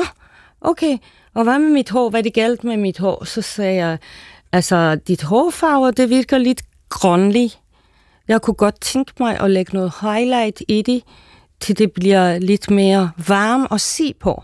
okay, 0.61 0.97
og 1.33 1.43
hvad 1.43 1.59
med 1.59 1.69
mit 1.69 1.89
hår? 1.89 2.09
Hvad 2.09 2.19
er 2.19 2.23
det 2.23 2.33
galt 2.33 2.63
med 2.63 2.77
mit 2.77 2.97
hår? 2.97 3.23
Så 3.23 3.41
sagde 3.41 3.75
jeg, 3.75 3.97
altså, 4.51 4.95
dit 4.95 5.23
hårfarve, 5.23 5.91
det 5.91 6.09
virker 6.09 6.37
lidt 6.37 6.61
grønlig. 6.89 7.51
Jeg 8.27 8.41
kunne 8.41 8.53
godt 8.53 8.81
tænke 8.81 9.11
mig 9.19 9.39
at 9.39 9.51
lægge 9.51 9.73
noget 9.73 9.93
highlight 10.01 10.61
i 10.67 10.81
det, 10.81 11.03
til 11.59 11.77
det 11.77 11.91
bliver 11.91 12.39
lidt 12.39 12.71
mere 12.71 13.11
varm 13.27 13.67
at 13.71 13.81
se 13.81 14.13
på. 14.19 14.43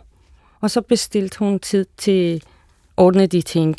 Og 0.66 0.72
så 0.72 0.82
bestilte 0.82 1.40
hun 1.40 1.60
tid 1.60 1.86
til 1.98 2.36
at 2.36 2.44
ordne 2.98 3.28
de 3.28 3.42
ting. 3.42 3.76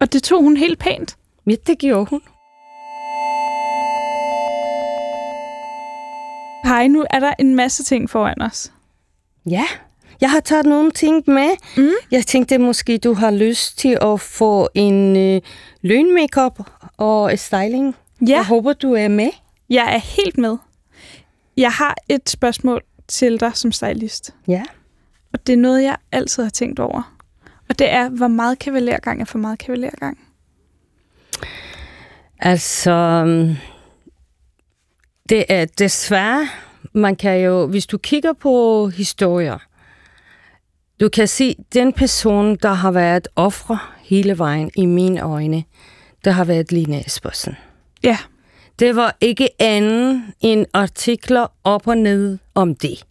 Og 0.00 0.12
det 0.12 0.22
tog 0.22 0.42
hun 0.42 0.56
helt 0.56 0.78
pænt. 0.78 1.16
Ja, 1.46 1.54
det 1.66 1.78
gjorde 1.78 2.10
hun. 2.10 2.20
Hej, 6.64 6.86
nu 6.86 7.04
er 7.10 7.20
der 7.20 7.32
en 7.38 7.54
masse 7.54 7.84
ting 7.84 8.10
foran 8.10 8.42
os. 8.42 8.72
Ja, 9.46 9.64
jeg 10.20 10.30
har 10.30 10.40
taget 10.40 10.66
nogle 10.66 10.90
ting 10.90 11.24
med. 11.26 11.50
Mm. 11.76 11.90
Jeg 12.10 12.26
tænkte 12.26 12.58
måske, 12.58 12.98
du 12.98 13.14
har 13.14 13.30
lyst 13.30 13.78
til 13.78 13.98
at 14.02 14.20
få 14.20 14.68
en 14.74 15.16
øh, 15.16 15.40
lønmakeup 15.82 16.70
og 16.96 17.38
styling. 17.38 17.96
Ja. 18.20 18.26
Jeg 18.26 18.46
håber, 18.46 18.72
du 18.72 18.92
er 18.92 19.08
med. 19.08 19.30
Jeg 19.70 19.94
er 19.94 19.98
helt 19.98 20.38
med. 20.38 20.56
Jeg 21.56 21.70
har 21.70 21.96
et 22.08 22.30
spørgsmål 22.30 22.82
til 23.08 23.40
dig 23.40 23.56
som 23.56 23.72
stylist. 23.72 24.34
Ja. 24.48 24.62
Og 25.34 25.46
det 25.46 25.52
er 25.52 25.56
noget, 25.56 25.82
jeg 25.82 25.96
altid 26.12 26.42
har 26.42 26.50
tænkt 26.50 26.80
over. 26.80 27.16
Og 27.68 27.78
det 27.78 27.90
er, 27.92 28.08
hvor 28.08 28.28
meget 28.28 28.58
kavalergang 28.58 29.20
er 29.20 29.24
for 29.24 29.38
meget 29.38 29.58
kavalergang. 29.58 30.18
Altså, 32.38 32.90
øhm, 32.90 33.56
det 35.28 35.44
er 35.48 35.64
desværre, 35.64 36.48
man 36.92 37.16
kan 37.16 37.40
jo, 37.40 37.66
hvis 37.66 37.86
du 37.86 37.98
kigger 37.98 38.32
på 38.32 38.86
historier, 38.88 39.58
du 41.00 41.08
kan 41.08 41.28
se, 41.28 41.56
den 41.74 41.92
person, 41.92 42.56
der 42.56 42.72
har 42.72 42.90
været 42.90 43.28
ofre 43.36 43.78
hele 44.00 44.38
vejen 44.38 44.70
i 44.76 44.86
mine 44.86 45.20
øjne, 45.20 45.64
der 46.24 46.30
har 46.30 46.44
været 46.44 46.72
Line 46.72 47.06
Espersen. 47.06 47.56
Ja, 48.02 48.18
Det 48.78 48.96
var 48.96 49.16
ikke 49.20 49.48
andet 49.58 50.22
end 50.40 50.66
artikler 50.72 51.46
op 51.64 51.86
og 51.86 51.98
ned 51.98 52.38
om 52.54 52.74
det. 52.74 53.04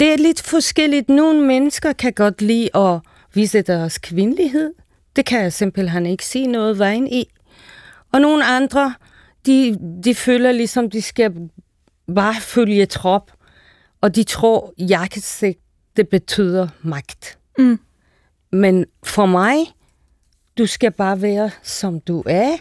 Det 0.00 0.12
er 0.12 0.16
lidt 0.16 0.42
forskelligt. 0.42 1.08
Nogle 1.08 1.46
mennesker 1.46 1.92
kan 1.92 2.12
godt 2.12 2.42
lide 2.42 2.76
at 2.76 3.00
vise 3.34 3.62
deres 3.62 3.98
kvindelighed. 3.98 4.72
Det 5.16 5.26
kan 5.26 5.42
jeg 5.42 5.52
simpelthen 5.52 6.06
ikke 6.06 6.26
se 6.26 6.46
noget 6.46 6.78
vejen 6.78 7.08
i. 7.08 7.28
Og 8.12 8.20
nogle 8.20 8.44
andre, 8.44 8.94
de, 9.46 9.78
de 10.04 10.14
føler 10.14 10.52
ligesom, 10.52 10.90
de 10.90 11.02
skal 11.02 11.50
bare 12.14 12.34
følge 12.40 12.86
trop. 12.86 13.32
Og 14.00 14.16
de 14.16 14.22
tror, 14.22 14.72
jakkesæt, 14.78 15.56
det 15.96 16.08
betyder 16.08 16.68
magt. 16.82 17.38
Mm. 17.58 17.80
Men 18.52 18.86
for 19.02 19.26
mig, 19.26 19.56
du 20.58 20.66
skal 20.66 20.90
bare 20.90 21.22
være, 21.22 21.50
som 21.62 22.00
du 22.00 22.22
er, 22.26 22.56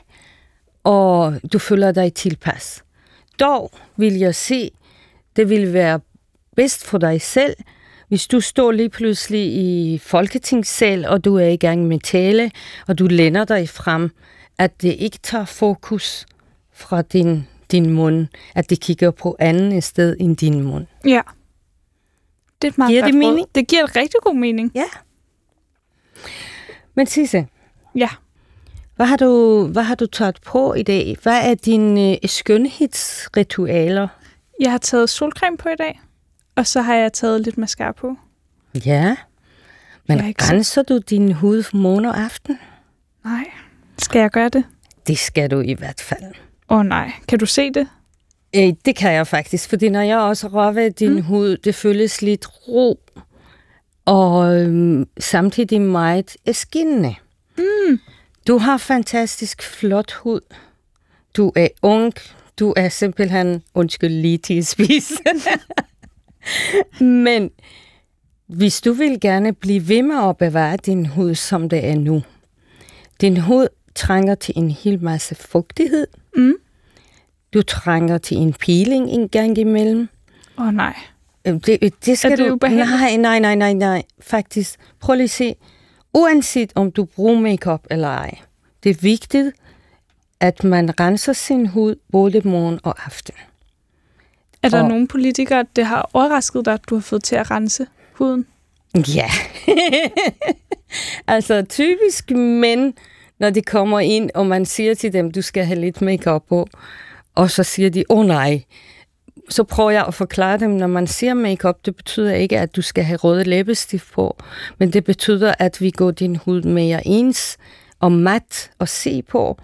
og 0.83 1.33
du 1.53 1.59
føler 1.59 1.91
dig 1.91 2.13
tilpas. 2.13 2.83
Dog 3.39 3.71
vil 3.97 4.13
jeg 4.13 4.35
se, 4.35 4.71
det 5.35 5.49
vil 5.49 5.73
være 5.73 5.99
bedst 6.59 6.85
for 6.85 6.97
dig 6.97 7.21
selv, 7.21 7.55
hvis 8.07 8.27
du 8.27 8.39
står 8.41 8.71
lige 8.71 8.89
pludselig 8.89 9.41
i 9.53 9.97
folketingssal, 9.97 11.05
og 11.05 11.25
du 11.25 11.35
er 11.35 11.45
i 11.47 11.55
gang 11.57 11.87
med 11.87 11.99
tale, 11.99 12.51
og 12.87 12.99
du 12.99 13.07
lænder 13.07 13.45
dig 13.45 13.69
frem, 13.69 14.09
at 14.57 14.81
det 14.81 14.95
ikke 14.99 15.17
tager 15.23 15.45
fokus 15.45 16.25
fra 16.73 17.01
din, 17.01 17.47
din 17.71 17.89
mund, 17.93 18.27
at 18.55 18.69
det 18.69 18.79
kigger 18.81 19.11
på 19.11 19.35
anden 19.39 19.81
sted 19.81 20.15
end 20.19 20.37
din 20.37 20.63
mund. 20.63 20.85
ja. 21.05 21.21
Det 22.61 22.67
er 22.67 22.71
et 22.71 22.77
meget 22.77 22.89
Giver 22.91 23.05
det 23.05 23.13
råd. 23.13 23.19
mening? 23.19 23.47
Det 23.55 23.67
giver 23.67 23.83
et 23.83 23.95
rigtig 23.95 24.19
god 24.23 24.35
mening. 24.35 24.71
Ja. 24.75 24.85
Men 26.95 27.05
Sisse, 27.07 27.47
Ja. 27.95 28.09
Hvad 28.95 29.05
har 29.05 29.17
du, 29.17 29.63
hvad 29.67 29.83
har 29.83 29.95
du 29.95 30.05
taget 30.05 30.39
på 30.45 30.73
i 30.73 30.83
dag? 30.83 31.17
Hvad 31.23 31.49
er 31.51 31.55
dine 31.55 32.11
øh, 32.11 32.29
skønhedsritualer? 32.29 34.07
Jeg 34.59 34.71
har 34.71 34.77
taget 34.77 35.09
solcreme 35.09 35.57
på 35.57 35.69
i 35.69 35.75
dag, 35.75 35.99
og 36.59 36.67
så 36.67 36.81
har 36.81 36.95
jeg 36.95 37.13
taget 37.13 37.41
lidt 37.41 37.57
mascara 37.57 37.91
på. 37.91 38.15
Ja. 38.85 39.15
Men 40.07 40.19
er 40.19 40.51
renser 40.51 40.83
du 40.83 40.97
din 40.97 41.31
hud 41.31 41.63
morgen 41.73 42.05
og 42.05 42.17
aften? 42.17 42.59
Nej. 43.25 43.45
Skal 43.97 44.19
jeg 44.19 44.31
gøre 44.31 44.49
det? 44.49 44.63
Det 45.07 45.17
skal 45.17 45.51
du 45.51 45.59
i 45.59 45.73
hvert 45.73 46.01
fald. 46.01 46.33
Åh 46.69 46.77
oh, 46.77 46.85
nej. 46.85 47.11
Kan 47.27 47.39
du 47.39 47.45
se 47.45 47.71
det? 47.71 47.87
Øh, 48.55 48.73
det 48.85 48.95
kan 48.95 49.13
jeg 49.13 49.27
faktisk, 49.27 49.69
fordi 49.69 49.89
når 49.89 50.01
jeg 50.01 50.17
også 50.17 50.47
rører 50.47 50.89
din 50.89 51.13
mm. 51.13 51.21
hud, 51.21 51.57
det 51.57 51.75
føles 51.75 52.21
lidt 52.21 52.47
ro, 52.67 52.99
og 54.05 54.55
øhm, 54.61 55.07
samtidig 55.19 55.81
meget 55.81 56.37
skinnende. 56.51 57.15
Mm. 57.57 57.99
Du 58.47 58.57
har 58.57 58.77
fantastisk 58.77 59.63
flot 59.63 60.11
hud. 60.11 60.41
Du 61.37 61.51
er 61.55 61.67
ung. 61.81 62.13
Du 62.59 62.73
er 62.77 62.89
simpelthen, 62.89 63.63
undskyld 63.73 64.13
lige 64.21 64.37
til 64.37 64.57
at 64.57 64.67
spise. 64.67 65.13
Men 67.25 67.51
hvis 68.47 68.81
du 68.81 68.93
vil 68.93 69.19
gerne 69.19 69.53
blive 69.53 69.87
ved 69.87 70.01
med 70.01 70.29
at 70.29 70.37
bevare 70.37 70.77
din 70.77 71.05
hud, 71.05 71.35
som 71.35 71.69
det 71.69 71.85
er 71.85 71.95
nu. 71.95 72.23
Din 73.21 73.37
hud 73.37 73.67
trænger 73.95 74.35
til 74.35 74.53
en 74.57 74.71
hel 74.71 75.03
masse 75.03 75.35
fugtighed. 75.35 76.07
Mm. 76.35 76.53
Du 77.53 77.61
trænger 77.61 78.17
til 78.17 78.37
en 78.37 78.53
peeling 78.53 79.09
en 79.09 79.29
gang 79.29 79.57
imellem. 79.57 80.09
Åh 80.57 80.67
oh, 80.67 80.73
nej. 80.73 80.95
Øh, 81.45 81.53
Det, 81.53 82.05
det 82.05 82.17
skal 82.17 82.31
Er 82.31 82.35
det 82.35 82.45
du... 82.47 82.53
ubehageligt? 82.53 82.89
Nej, 82.99 83.17
nej, 83.17 83.39
nej, 83.39 83.55
nej, 83.55 83.73
nej. 83.73 84.03
Faktisk, 84.19 84.79
prøv 84.99 85.15
lige 85.15 85.23
at 85.23 85.29
se. 85.29 85.55
Uanset 86.13 86.71
om 86.75 86.91
du 86.91 87.05
bruger 87.05 87.39
makeup 87.39 87.81
eller 87.91 88.07
ej, 88.07 88.37
det 88.83 88.89
er 88.89 88.95
vigtigt, 89.01 89.51
at 90.39 90.63
man 90.63 90.99
renser 90.99 91.33
sin 91.33 91.67
hud 91.67 91.95
både 92.11 92.41
morgen 92.45 92.79
og 92.83 93.05
aften. 93.05 93.35
Er 94.63 94.69
der 94.69 94.81
Og- 94.81 94.89
nogle 94.89 95.07
politikere, 95.07 95.65
det 95.75 95.85
har 95.85 96.09
overrasket 96.13 96.65
dig, 96.65 96.73
at 96.73 96.81
du 96.89 96.95
har 96.95 97.01
fået 97.01 97.23
til 97.23 97.35
at 97.35 97.51
rense 97.51 97.87
huden? 98.13 98.45
Ja. 99.15 99.29
altså 101.27 101.61
typisk 101.69 102.31
mænd, 102.31 102.93
når 103.39 103.49
de 103.49 103.61
kommer 103.61 103.99
ind, 103.99 104.29
og 104.35 104.45
man 104.45 104.65
siger 104.65 104.93
til 104.95 105.13
dem, 105.13 105.31
du 105.31 105.41
skal 105.41 105.65
have 105.65 105.79
lidt 105.79 106.01
makeup 106.01 106.43
på, 106.49 106.67
og 107.35 107.51
så 107.51 107.63
siger 107.63 107.89
de, 107.89 108.03
åh 108.09 108.19
oh, 108.19 108.25
nej. 108.25 108.63
Så 109.49 109.63
prøver 109.63 109.89
jeg 109.91 110.05
at 110.07 110.13
forklare 110.13 110.59
dem, 110.59 110.69
når 110.69 110.87
man 110.87 111.07
siger 111.07 111.33
makeup, 111.33 111.85
det 111.85 111.95
betyder 111.95 112.33
ikke, 112.33 112.59
at 112.59 112.75
du 112.75 112.81
skal 112.81 113.03
have 113.03 113.17
røde 113.17 113.43
læbestift 113.43 114.11
på, 114.13 114.37
men 114.77 114.93
det 114.93 115.03
betyder, 115.03 115.53
at 115.59 115.81
vi 115.81 115.91
går 115.91 116.11
din 116.11 116.35
hud 116.35 116.61
mere 116.61 117.07
ens 117.07 117.57
og 117.99 118.11
mat 118.11 118.71
at 118.79 118.89
se 118.89 119.21
på. 119.21 119.57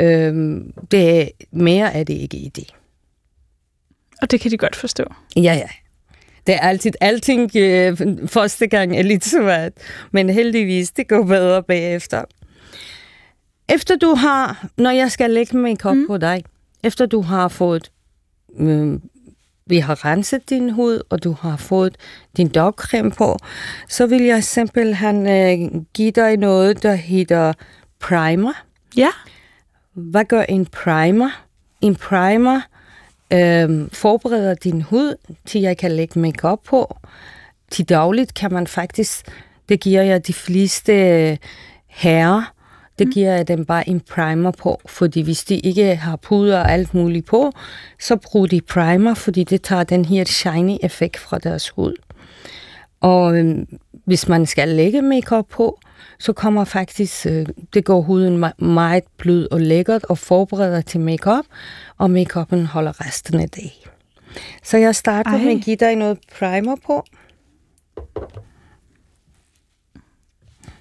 Øhm, 0.00 0.72
det 0.90 1.20
er, 1.22 1.26
mere 1.52 1.92
er 1.94 2.04
det 2.04 2.14
ikke 2.14 2.36
i 2.36 2.48
det. 2.48 2.74
Og 4.22 4.30
det 4.30 4.40
kan 4.40 4.50
de 4.50 4.56
godt 4.56 4.76
forstå. 4.76 5.04
Ja, 5.36 5.42
ja. 5.42 5.68
Det 6.46 6.54
er 6.54 6.58
altid, 6.58 6.92
alting 7.00 7.50
øh, 7.56 7.98
første 8.26 8.66
gang 8.66 8.96
er 8.96 9.02
lidt 9.02 9.24
svært, 9.24 9.72
men 10.10 10.30
heldigvis, 10.30 10.90
det 10.90 11.08
går 11.08 11.24
bedre 11.24 11.62
bagefter. 11.62 12.24
Efter 13.68 13.96
du 13.96 14.14
har, 14.14 14.66
når 14.76 14.90
jeg 14.90 15.12
skal 15.12 15.30
lægge 15.30 15.56
makeup 15.56 15.96
mm. 15.96 16.06
på 16.06 16.18
dig, 16.18 16.44
efter 16.82 17.06
du 17.06 17.20
har 17.20 17.48
fået, 17.48 17.90
øh, 18.58 18.98
vi 19.66 19.78
har 19.78 20.04
renset 20.04 20.50
din 20.50 20.70
hud, 20.70 21.02
og 21.10 21.24
du 21.24 21.32
har 21.32 21.56
fået 21.56 21.96
din 22.36 22.48
dagcreme 22.48 23.10
på, 23.10 23.36
så 23.88 24.06
vil 24.06 24.22
jeg 24.22 24.44
simpelthen 24.44 25.26
øh, 25.26 25.82
give 25.94 26.10
dig 26.10 26.36
noget, 26.36 26.82
der 26.82 26.94
hedder 26.94 27.52
primer. 28.00 28.52
Ja. 28.96 29.10
Hvad 29.94 30.24
gør 30.24 30.42
en 30.42 30.66
primer? 30.66 31.44
En 31.80 31.96
primer 31.96 32.60
øh, 33.32 33.88
forbereder 33.92 34.54
din 34.54 34.82
hud 34.82 35.14
til, 35.46 35.60
jeg 35.60 35.76
kan 35.76 35.92
lægge 35.92 36.20
makeup 36.20 36.58
på. 36.64 36.96
Til 37.70 37.88
dagligt 37.88 38.34
kan 38.34 38.52
man 38.52 38.66
faktisk, 38.66 39.26
det 39.68 39.80
giver 39.80 40.02
jeg 40.02 40.26
de 40.26 40.32
fleste 40.32 40.92
øh, 40.92 41.36
herrer, 41.86 42.54
det 42.98 43.14
giver 43.14 43.32
jeg 43.32 43.48
dem 43.48 43.64
bare 43.64 43.88
en 43.88 44.00
primer 44.00 44.50
på, 44.50 44.80
fordi 44.86 45.20
hvis 45.20 45.44
de 45.44 45.58
ikke 45.58 45.96
har 45.96 46.16
puder 46.16 46.58
og 46.58 46.72
alt 46.72 46.94
muligt 46.94 47.26
på, 47.26 47.52
så 48.00 48.16
brug 48.16 48.50
de 48.50 48.60
primer, 48.60 49.14
fordi 49.14 49.44
det 49.44 49.62
tager 49.62 49.84
den 49.84 50.04
her 50.04 50.24
shiny 50.24 50.76
effekt 50.82 51.16
fra 51.18 51.38
deres 51.38 51.68
hud. 51.68 51.94
Og 53.00 53.38
øh, 53.38 53.58
hvis 54.04 54.28
man 54.28 54.46
skal 54.46 54.68
lægge 54.68 55.02
makeup 55.02 55.46
på, 55.50 55.78
så 56.22 56.32
kommer 56.32 56.64
faktisk, 56.64 57.26
øh, 57.26 57.46
det 57.74 57.84
går 57.84 58.00
huden 58.02 58.44
me- 58.44 58.64
meget 58.64 59.04
blød 59.16 59.48
og 59.50 59.60
lækkert 59.60 60.04
og 60.04 60.18
forbereder 60.18 60.80
til 60.80 61.00
makeup, 61.00 61.44
og 61.98 62.10
makeupen 62.10 62.66
holder 62.66 63.06
resten 63.06 63.40
af 63.40 63.48
dagen. 63.50 63.70
Så 64.62 64.76
jeg 64.78 64.94
starter 64.94 65.30
Ej. 65.30 65.38
med 65.38 65.52
at 65.56 65.60
give 65.64 65.76
dig 65.76 65.96
noget 65.96 66.18
primer 66.38 66.76
på. 66.86 67.04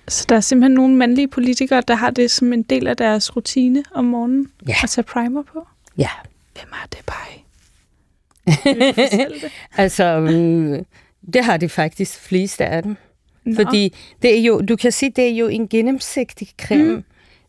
Så 0.08 0.26
der 0.30 0.36
er 0.36 0.40
simpelthen 0.40 0.72
nogle 0.76 0.96
mandlige 0.96 1.28
politikere, 1.28 1.84
der 1.88 1.96
har 1.96 2.10
det 2.10 2.32
som 2.32 2.54
en 2.54 2.64
del 2.64 2.88
af 2.88 2.98
deres 2.98 3.36
rutine 3.36 3.84
om 3.94 4.06
morgenen 4.06 4.52
Ja. 4.68 4.76
at 4.84 4.90
tage 4.90 5.04
primer 5.06 5.44
på. 5.44 5.68
Ja, 5.98 6.10
Hvem 6.54 6.70
er 6.72 6.88
det 6.92 7.00
bare? 7.06 7.28
Det? 8.64 9.52
altså, 9.78 10.04
øh, 10.04 10.80
det 11.34 11.44
har 11.46 11.58
de 11.58 11.70
faktisk 11.70 12.20
fleste 12.20 12.66
af 12.66 12.84
dem. 12.84 12.98
Nå. 13.46 13.56
Fordi 13.56 13.94
det 14.22 14.40
er 14.40 14.44
jo, 14.44 14.62
du 14.62 14.76
kan 14.76 14.92
sige, 14.92 15.10
det 15.16 15.28
er 15.28 15.36
jo 15.36 15.48
en 15.48 15.68
gennemsigtig 15.68 16.48
creme. 16.62 16.96
Mm. 16.96 17.04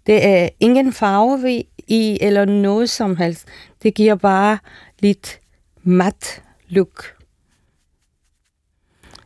Det 0.07 0.27
er 0.27 0.49
ingen 0.61 0.93
farve 0.93 1.65
i, 1.89 2.19
eller 2.21 2.45
noget 2.45 2.91
som 2.91 3.17
helst. 3.17 3.49
Det 3.83 3.95
giver 3.95 4.15
bare 4.15 4.59
lidt 4.99 5.41
mat 5.83 6.43
look. 6.69 7.17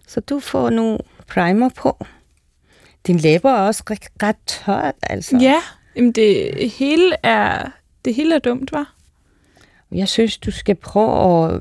Så 0.06 0.20
du 0.20 0.40
får 0.40 0.70
nu 0.70 0.98
primer 1.28 1.68
på. 1.68 2.06
Din 3.06 3.16
læber 3.16 3.50
er 3.50 3.66
også 3.66 3.82
ret, 3.90 4.08
ret 4.22 4.36
tørt, 4.46 4.94
altså. 5.02 5.38
Ja, 5.40 5.62
jamen 5.96 6.12
det 6.12 6.70
hele 6.70 7.16
er, 7.22 7.70
det 8.04 8.14
hele 8.14 8.34
er 8.34 8.38
dumt, 8.38 8.72
var. 8.72 8.94
Jeg 9.92 10.08
synes, 10.08 10.38
du 10.38 10.50
skal 10.50 10.74
prøve 10.74 11.60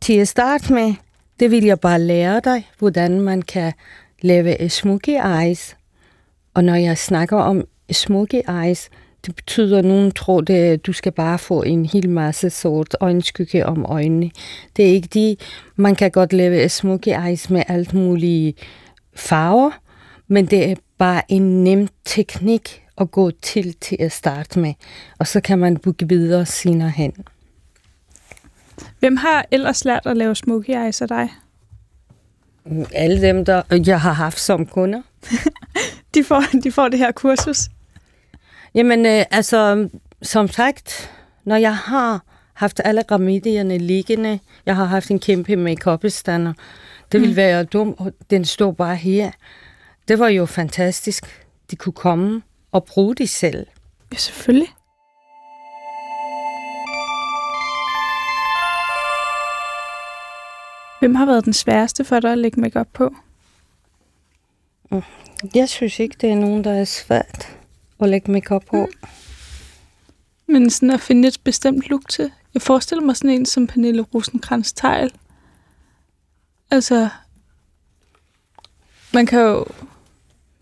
til 0.00 0.12
at 0.12 0.28
starte 0.28 0.72
med, 0.72 0.94
det 1.40 1.50
vil 1.50 1.64
jeg 1.64 1.80
bare 1.80 2.00
lære 2.00 2.40
dig, 2.44 2.70
hvordan 2.78 3.20
man 3.20 3.42
kan 3.42 3.72
lave 4.22 4.68
smoky 4.68 5.16
eyes. 5.40 5.76
Og 6.54 6.64
når 6.64 6.74
jeg 6.74 6.98
snakker 6.98 7.36
om 7.36 7.64
smoky 7.92 8.40
eyes, 8.48 8.90
det 9.26 9.34
betyder, 9.34 9.78
at 9.78 9.84
nogen 9.84 10.12
tror, 10.12 10.50
at 10.50 10.86
du 10.86 10.92
skal 10.92 11.12
bare 11.12 11.38
få 11.38 11.62
en 11.62 11.86
hel 11.86 12.10
masse 12.10 12.50
sort 12.50 12.96
øjenskygge 13.00 13.66
om 13.66 13.84
øjnene. 13.84 14.30
Det 14.76 14.88
er 14.88 14.92
ikke 14.92 15.08
det. 15.14 15.40
Man 15.76 15.94
kan 15.94 16.10
godt 16.10 16.32
lave 16.32 16.68
smoky 16.68 17.08
eyes 17.08 17.50
med 17.50 17.62
alt 17.68 17.94
mulige 17.94 18.54
farver, 19.14 19.70
men 20.28 20.46
det 20.46 20.70
er 20.70 20.76
bare 20.98 21.22
en 21.28 21.64
nem 21.64 21.88
teknik 22.04 22.82
at 22.98 23.10
gå 23.10 23.30
til 23.42 23.74
til 23.74 23.96
at 24.00 24.12
starte 24.12 24.60
med. 24.60 24.74
Og 25.18 25.26
så 25.26 25.40
kan 25.40 25.58
man 25.58 25.76
bygge 25.76 26.08
videre 26.08 26.46
senere 26.46 26.90
hen. 26.90 27.12
Hvem 29.02 29.16
har 29.16 29.46
ellers 29.50 29.84
lært 29.84 30.06
at 30.06 30.16
lave 30.16 30.34
smoky 30.34 30.70
eyes 30.70 31.02
af 31.02 31.08
dig? 31.08 31.28
Alle 32.94 33.22
dem, 33.22 33.44
der 33.44 33.62
jeg 33.86 34.00
har 34.00 34.12
haft 34.12 34.40
som 34.40 34.66
kunder. 34.66 35.02
De 36.14 36.24
får, 36.24 36.44
de 36.62 36.72
får 36.72 36.88
det 36.88 36.98
her 36.98 37.12
kursus. 37.12 37.68
Jamen, 38.74 39.06
øh, 39.06 39.24
altså, 39.30 39.88
som 40.22 40.48
sagt, 40.48 41.10
når 41.44 41.56
jeg 41.56 41.76
har 41.76 42.24
haft 42.54 42.80
alle 42.84 43.02
remedierne 43.10 43.78
liggende, 43.78 44.38
jeg 44.66 44.76
har 44.76 44.84
haft 44.84 45.10
en 45.10 45.18
kæmpe 45.18 45.56
make 45.56 46.10
stander 46.10 46.52
det 47.12 47.20
ville 47.20 47.36
være 47.36 47.64
dumt, 47.64 47.96
og 47.98 48.12
den 48.30 48.44
står 48.44 48.72
bare 48.72 48.96
her. 48.96 49.30
Det 50.08 50.18
var 50.18 50.28
jo 50.28 50.46
fantastisk. 50.46 51.24
De 51.70 51.76
kunne 51.76 51.92
komme 51.92 52.42
og 52.72 52.84
bruge 52.84 53.14
det 53.14 53.28
selv. 53.28 53.66
Ja, 54.12 54.16
selvfølgelig. 54.16 54.68
Hvem 61.02 61.14
har 61.14 61.26
været 61.26 61.44
den 61.44 61.52
sværeste 61.52 62.04
for 62.04 62.20
dig 62.20 62.32
at 62.32 62.38
lægge 62.38 62.60
makeup 62.60 62.86
på? 62.92 63.14
Jeg 65.54 65.68
synes 65.68 65.98
ikke, 65.98 66.16
det 66.20 66.30
er 66.30 66.34
nogen, 66.34 66.64
der 66.64 66.72
er 66.72 66.84
svært 66.84 67.56
at 68.00 68.08
lægge 68.08 68.32
makeup 68.32 68.64
på. 68.70 68.88
Men 70.46 70.70
sådan 70.70 70.90
at 70.90 71.00
finde 71.00 71.28
et 71.28 71.38
bestemt 71.44 71.88
look 71.90 72.08
til. 72.08 72.30
Jeg 72.54 72.62
forestiller 72.62 73.04
mig 73.04 73.16
sådan 73.16 73.30
en 73.30 73.46
som 73.46 73.66
Pernille 73.66 74.02
rosenkrantz 74.02 74.72
teil 74.72 75.12
Altså, 76.70 77.08
man 79.14 79.26
kan 79.26 79.40
jo 79.40 79.64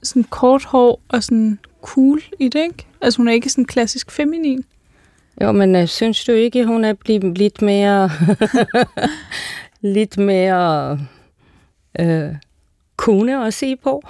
sådan 0.02 0.24
kort 0.24 0.64
hår 0.64 1.02
og 1.08 1.22
sådan 1.22 1.58
cool 1.82 2.22
i 2.38 2.48
det, 2.48 2.60
ikke? 2.60 2.86
Altså, 3.00 3.16
hun 3.16 3.28
er 3.28 3.32
ikke 3.32 3.50
sådan 3.50 3.64
klassisk 3.64 4.10
feminin. 4.10 4.64
Jo, 5.42 5.52
men 5.52 5.76
uh, 5.76 5.86
synes 5.86 6.24
du 6.24 6.32
ikke, 6.32 6.66
hun 6.66 6.84
er 6.84 6.92
blevet 6.92 7.38
lidt 7.38 7.62
mere... 7.62 8.10
lidt 9.82 10.18
mere... 10.18 10.98
Øh, 12.00 12.28
kone 12.96 13.46
at 13.46 13.54
se 13.54 13.76
på? 13.76 14.02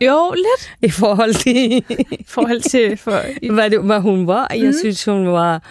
Jo, 0.00 0.34
lidt. 0.36 0.72
I 0.88 0.90
forhold 0.90 1.34
til... 1.34 1.84
I 2.10 2.24
forhold 2.26 2.60
til... 2.60 2.96
For, 2.96 3.50
hvad, 3.54 3.70
det, 3.70 3.82
hvad 3.84 4.00
hun 4.00 4.26
var. 4.26 4.46
Jeg 4.50 4.62
Mhm. 4.64 4.72
synes, 4.80 5.04
hun 5.04 5.26
var 5.28 5.62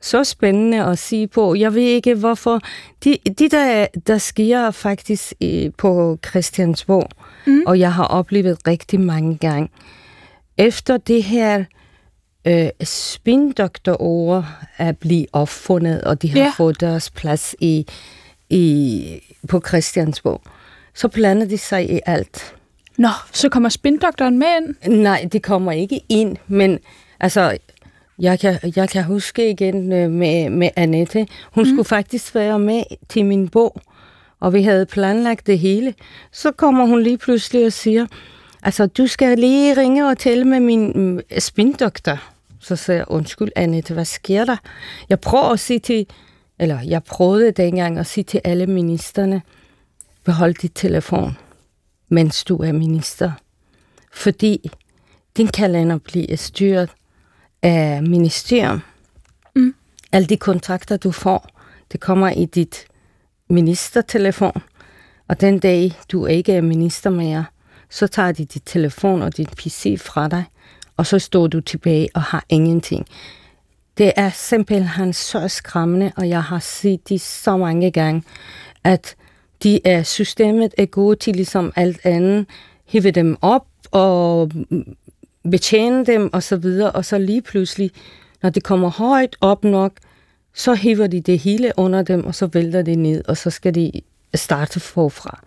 så 0.00 0.24
spændende 0.24 0.84
at 0.84 0.98
sige 0.98 1.26
på. 1.28 1.54
Jeg 1.54 1.74
ved 1.74 1.82
ikke, 1.82 2.14
hvorfor. 2.14 2.60
De, 3.04 3.18
de 3.38 3.48
der, 3.48 3.86
der 4.06 4.18
sker 4.18 4.70
faktisk 4.70 5.32
i, 5.40 5.70
på 5.78 6.18
Christiansborg, 6.28 7.08
Mhm. 7.46 7.62
og 7.66 7.78
jeg 7.78 7.92
har 7.92 8.04
oplevet 8.04 8.58
rigtig 8.66 9.00
mange 9.00 9.36
gange. 9.38 9.68
Efter 10.58 10.96
det 10.96 11.22
her 11.22 11.64
øh, 12.44 12.68
spindoktorord 12.82 14.44
er 14.78 14.92
blevet 14.92 15.26
opfundet, 15.32 16.00
og 16.02 16.22
de 16.22 16.30
har 16.30 16.38
ja. 16.38 16.52
fået 16.56 16.80
deres 16.80 17.10
plads 17.10 17.54
i, 17.60 17.86
i, 18.50 19.20
på 19.48 19.62
Christiansborg, 19.68 20.42
så 20.94 21.08
blander 21.08 21.46
de 21.46 21.58
sig 21.58 21.90
i 21.90 22.00
alt. 22.06 22.54
Nå, 22.96 23.08
så 23.32 23.48
kommer 23.48 23.68
spindoktoren 23.68 24.38
med 24.38 24.46
ind. 24.60 24.92
Nej, 25.02 25.28
det 25.32 25.42
kommer 25.42 25.72
ikke 25.72 26.00
ind, 26.08 26.36
men 26.46 26.78
altså, 27.20 27.58
jeg 28.18 28.40
kan, 28.40 28.58
jeg 28.76 28.88
kan 28.88 29.04
huske 29.04 29.50
igen 29.50 29.92
øh, 29.92 30.10
med, 30.10 30.50
med 30.50 30.70
Annette. 30.76 31.26
Hun 31.52 31.64
mm. 31.64 31.70
skulle 31.70 31.84
faktisk 31.84 32.34
være 32.34 32.58
med 32.58 32.82
til 33.08 33.24
min 33.24 33.48
bog, 33.48 33.80
og 34.40 34.52
vi 34.52 34.62
havde 34.62 34.86
planlagt 34.86 35.46
det 35.46 35.58
hele. 35.58 35.94
Så 36.32 36.50
kommer 36.50 36.86
hun 36.86 37.02
lige 37.02 37.18
pludselig 37.18 37.66
og 37.66 37.72
siger, 37.72 38.06
altså, 38.62 38.86
du 38.86 39.06
skal 39.06 39.38
lige 39.38 39.76
ringe 39.76 40.08
og 40.08 40.18
tale 40.18 40.44
med 40.44 40.60
min 40.60 40.92
mm, 40.94 41.20
spindoktor. 41.38 42.18
Så 42.60 42.76
siger 42.76 42.96
jeg, 42.96 43.04
undskyld 43.08 43.48
Annette, 43.56 43.94
hvad 43.94 44.04
sker 44.04 44.44
der? 44.44 44.56
Jeg 45.08 45.20
prøver 45.20 45.48
at 45.48 45.60
sige 45.60 45.78
til, 45.78 46.06
eller 46.58 46.80
jeg 46.80 47.04
prøvede 47.04 47.52
dengang 47.52 47.98
at 47.98 48.06
sige 48.06 48.24
til 48.24 48.40
alle 48.44 48.66
ministerne, 48.66 49.42
behold 50.24 50.54
dit 50.54 50.72
telefon, 50.74 51.36
mens 52.08 52.44
du 52.44 52.56
er 52.56 52.72
minister. 52.72 53.32
Fordi 54.12 54.70
din 55.36 55.46
kalender 55.46 55.98
bliver 55.98 56.36
styret 56.36 56.90
af 57.62 58.02
ministerium. 58.02 58.80
Mm. 59.56 59.74
Alle 60.12 60.26
de 60.26 60.36
kontrakter, 60.36 60.96
du 60.96 61.10
får, 61.10 61.48
det 61.92 62.00
kommer 62.00 62.30
i 62.30 62.44
dit 62.44 62.86
ministertelefon. 63.48 64.62
Og 65.28 65.40
den 65.40 65.58
dag, 65.58 65.92
du 66.12 66.26
ikke 66.26 66.52
er 66.52 66.60
minister 66.60 67.10
mere, 67.10 67.44
så 67.90 68.06
tager 68.06 68.32
de 68.32 68.44
dit 68.44 68.62
telefon 68.66 69.22
og 69.22 69.36
dit 69.36 69.50
PC 69.50 70.00
fra 70.00 70.28
dig, 70.28 70.44
og 70.96 71.06
så 71.06 71.18
står 71.18 71.46
du 71.46 71.60
tilbage 71.60 72.08
og 72.14 72.22
har 72.22 72.44
ingenting. 72.48 73.06
Det 73.98 74.12
er 74.16 74.30
simpelthen 74.30 75.12
så 75.12 75.48
skræmmende, 75.48 76.12
og 76.16 76.28
jeg 76.28 76.42
har 76.42 76.58
set 76.58 77.08
det 77.08 77.20
så 77.20 77.56
mange 77.56 77.90
gange, 77.90 78.22
at 78.84 79.16
de 79.62 79.86
er, 79.86 80.02
systemet 80.02 80.74
er 80.78 80.86
gode 80.86 81.16
til 81.16 81.36
ligesom 81.36 81.72
alt 81.76 82.00
andet, 82.04 82.46
hive 82.86 83.10
dem 83.10 83.36
op 83.42 83.66
og 83.90 84.50
betjene 85.50 86.06
dem 86.06 86.32
og 86.32 86.42
så 86.42 86.56
videre, 86.56 86.92
og 86.92 87.04
så 87.04 87.18
lige 87.18 87.42
pludselig, 87.42 87.90
når 88.42 88.50
det 88.50 88.62
kommer 88.62 88.90
højt 88.90 89.36
op 89.40 89.64
nok, 89.64 89.92
så 90.54 90.74
hiver 90.74 91.06
de 91.06 91.20
det 91.20 91.38
hele 91.38 91.72
under 91.76 92.02
dem, 92.02 92.26
og 92.26 92.34
så 92.34 92.46
vælter 92.46 92.82
det 92.82 92.98
ned, 92.98 93.24
og 93.28 93.36
så 93.36 93.50
skal 93.50 93.74
de 93.74 93.92
starte 94.34 94.80
forfra. 94.80 95.44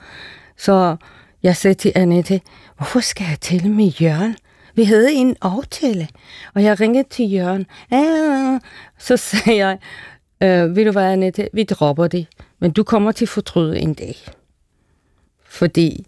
Så 0.57 0.95
jeg 1.43 1.55
sagde 1.55 1.73
til 1.73 1.91
Annette, 1.95 2.41
hvorfor 2.77 2.99
skal 2.99 3.25
jeg 3.29 3.37
tale 3.41 3.69
med 3.69 3.85
Jørgen? 3.85 4.35
Vi 4.75 4.83
havde 4.83 5.13
en 5.13 5.35
aftale, 5.41 6.07
og 6.53 6.63
jeg 6.63 6.79
ringede 6.79 7.09
til 7.09 7.31
Jørgen. 7.31 7.65
Ah, 7.91 8.59
så 8.97 9.17
sagde 9.17 9.65
jeg, 9.65 9.77
øh, 10.43 10.75
ved 10.75 10.85
du 10.85 10.91
hvad, 10.91 11.03
Annette, 11.03 11.49
vi 11.53 11.63
dropper 11.63 12.07
det, 12.07 12.27
men 12.59 12.71
du 12.71 12.83
kommer 12.83 13.11
til 13.11 13.27
fortryde 13.27 13.79
en 13.79 13.93
dag. 13.93 14.15
Fordi 15.45 16.05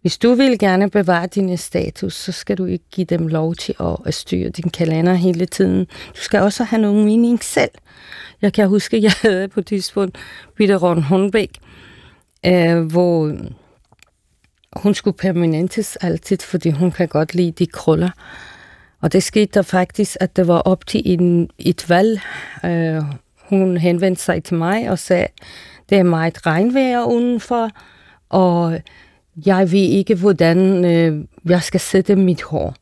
hvis 0.00 0.18
du 0.18 0.34
vil 0.34 0.58
gerne 0.58 0.90
bevare 0.90 1.26
din 1.26 1.56
status, 1.56 2.14
så 2.14 2.32
skal 2.32 2.58
du 2.58 2.64
ikke 2.64 2.84
give 2.90 3.04
dem 3.04 3.28
lov 3.28 3.54
til 3.54 3.74
at 4.06 4.14
styre 4.14 4.48
din 4.48 4.70
kalender 4.70 5.14
hele 5.14 5.46
tiden. 5.46 5.84
Du 5.84 6.20
skal 6.20 6.40
også 6.40 6.64
have 6.64 6.82
nogen 6.82 7.04
mening 7.04 7.44
selv. 7.44 7.70
Jeg 8.42 8.52
kan 8.52 8.68
huske, 8.68 9.02
jeg 9.02 9.12
havde 9.22 9.48
på 9.48 9.60
et 9.60 9.66
tidspunkt 9.66 10.18
Peter 10.56 10.76
Ron 10.76 11.02
Hornbæk, 11.02 11.50
øh, 12.46 12.82
hvor 12.82 13.36
hun 14.72 14.94
skulle 14.94 15.16
permanentes 15.16 15.96
altid, 15.96 16.38
fordi 16.38 16.70
hun 16.70 16.90
kan 16.90 17.08
godt 17.08 17.34
lide 17.34 17.50
de 17.50 17.66
krøller. 17.66 18.10
Og 19.00 19.12
det 19.12 19.22
skete 19.22 19.50
der 19.54 19.62
faktisk, 19.62 20.16
at 20.20 20.36
det 20.36 20.48
var 20.48 20.58
op 20.58 20.86
til 20.86 21.02
en, 21.04 21.50
et 21.58 21.88
valg. 21.88 22.20
Øh, 22.64 23.02
hun 23.48 23.76
henvendte 23.76 24.22
sig 24.22 24.44
til 24.44 24.56
mig 24.56 24.90
og 24.90 24.98
sagde, 24.98 25.26
Det 25.90 25.98
er 25.98 26.02
meget 26.02 26.46
regnvejr 26.46 27.04
udenfor, 27.04 27.70
og 28.28 28.80
jeg 29.46 29.72
ved 29.72 29.78
ikke, 29.78 30.14
hvordan 30.14 30.84
øh, 30.84 31.24
jeg 31.44 31.62
skal 31.62 31.80
sætte 31.80 32.16
mit 32.16 32.42
hår. 32.42 32.74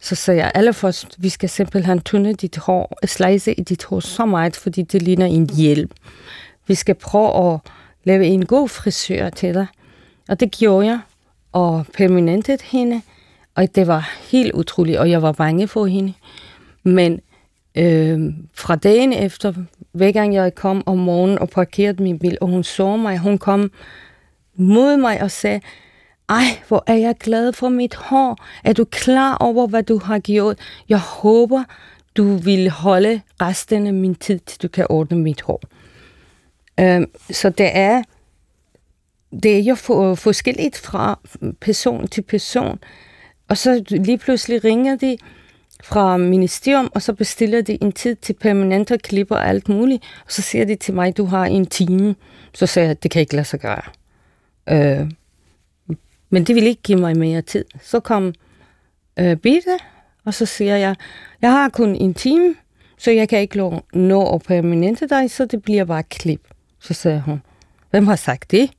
Så 0.00 0.14
sagde 0.14 0.40
jeg, 0.40 0.52
allerførst, 0.54 1.16
vi 1.18 1.28
skal 1.28 1.48
simpelthen 1.48 2.00
tynde 2.00 2.34
dit 2.34 2.56
hår, 2.56 2.98
slice 3.06 3.54
i 3.54 3.62
dit 3.62 3.84
hår 3.84 4.00
så 4.00 4.26
meget, 4.26 4.56
fordi 4.56 4.82
det 4.82 5.02
ligner 5.02 5.26
en 5.26 5.50
hjelm. 5.50 5.90
Vi 6.66 6.74
skal 6.74 6.94
prøve 6.94 7.52
at 7.52 7.60
lave 8.04 8.24
en 8.24 8.46
god 8.46 8.68
frisør 8.68 9.30
til 9.30 9.54
dig. 9.54 9.66
Og 10.28 10.40
det 10.40 10.50
gjorde 10.50 10.86
jeg, 10.86 11.00
og 11.52 11.86
permanentet 11.94 12.62
hende, 12.62 13.02
og 13.54 13.74
det 13.74 13.86
var 13.86 14.12
helt 14.30 14.52
utroligt, 14.52 14.98
og 14.98 15.10
jeg 15.10 15.22
var 15.22 15.32
bange 15.32 15.68
for 15.68 15.86
hende. 15.86 16.12
Men 16.82 17.20
øh, 17.74 18.34
fra 18.54 18.76
dagen 18.76 19.12
efter, 19.12 19.52
hver 19.92 20.12
gang 20.12 20.34
jeg 20.34 20.54
kom 20.54 20.82
om 20.86 20.98
morgenen 20.98 21.38
og 21.38 21.50
parkerede 21.50 22.02
min 22.02 22.18
bil, 22.18 22.38
og 22.40 22.48
hun 22.48 22.64
så 22.64 22.96
mig, 22.96 23.18
hun 23.18 23.38
kom 23.38 23.70
mod 24.54 24.96
mig 24.96 25.22
og 25.22 25.30
sagde, 25.30 25.60
ej, 26.28 26.44
hvor 26.68 26.84
er 26.86 26.94
jeg 26.94 27.14
glad 27.20 27.52
for 27.52 27.68
mit 27.68 27.94
hår. 27.94 28.38
Er 28.64 28.72
du 28.72 28.84
klar 28.84 29.36
over, 29.36 29.66
hvad 29.66 29.82
du 29.82 29.98
har 29.98 30.18
gjort? 30.18 30.58
Jeg 30.88 30.98
håber, 30.98 31.64
du 32.16 32.36
vil 32.36 32.70
holde 32.70 33.20
resten 33.42 33.86
af 33.86 33.94
min 33.94 34.14
tid, 34.14 34.38
til 34.38 34.62
du 34.62 34.68
kan 34.68 34.86
ordne 34.90 35.18
mit 35.18 35.40
hår. 35.40 35.62
Øh, 36.80 37.02
så 37.30 37.50
det 37.50 37.70
er, 37.72 38.02
det 39.42 39.56
er 39.56 39.62
jo 39.62 39.74
for, 39.74 40.14
forskelligt 40.14 40.76
fra 40.76 41.18
person 41.60 42.08
til 42.08 42.22
person. 42.22 42.78
Og 43.48 43.56
så 43.56 43.84
lige 43.90 44.18
pludselig 44.18 44.64
ringer 44.64 44.96
de 44.96 45.16
fra 45.84 46.16
ministerium, 46.16 46.90
og 46.94 47.02
så 47.02 47.12
bestiller 47.12 47.62
de 47.62 47.78
en 47.82 47.92
tid 47.92 48.16
til 48.16 48.32
permanente 48.32 48.98
klipper 48.98 49.36
og 49.36 49.48
alt 49.48 49.68
muligt. 49.68 50.04
Og 50.26 50.32
så 50.32 50.42
siger 50.42 50.64
de 50.64 50.74
til 50.74 50.94
mig, 50.94 51.16
du 51.16 51.24
har 51.24 51.44
en 51.44 51.66
time. 51.66 52.14
Så 52.54 52.66
sagde 52.66 52.88
jeg, 52.88 53.02
det 53.02 53.10
kan 53.10 53.20
ikke 53.20 53.34
lade 53.34 53.44
sig 53.44 53.60
gøre. 53.60 53.82
Øh, 54.68 55.10
men 56.30 56.44
det 56.44 56.54
vil 56.54 56.66
ikke 56.66 56.82
give 56.82 56.98
mig 56.98 57.18
mere 57.18 57.42
tid. 57.42 57.64
Så 57.82 58.00
kom 58.00 58.34
øh, 59.18 59.36
Bitte, 59.36 59.78
og 60.24 60.34
så 60.34 60.46
siger 60.46 60.76
jeg, 60.76 60.96
jeg 61.42 61.52
har 61.52 61.68
kun 61.68 61.94
en 61.94 62.14
time, 62.14 62.54
så 62.98 63.10
jeg 63.10 63.28
kan 63.28 63.40
ikke 63.40 63.80
nå 63.92 64.34
at 64.34 64.42
permanente 64.42 65.08
dig, 65.08 65.30
så 65.30 65.44
det 65.44 65.62
bliver 65.62 65.84
bare 65.84 66.02
klip. 66.02 66.40
Så 66.80 66.94
sagde 66.94 67.20
hun, 67.20 67.42
hvem 67.90 68.06
har 68.06 68.16
sagt 68.16 68.50
det? 68.50 68.70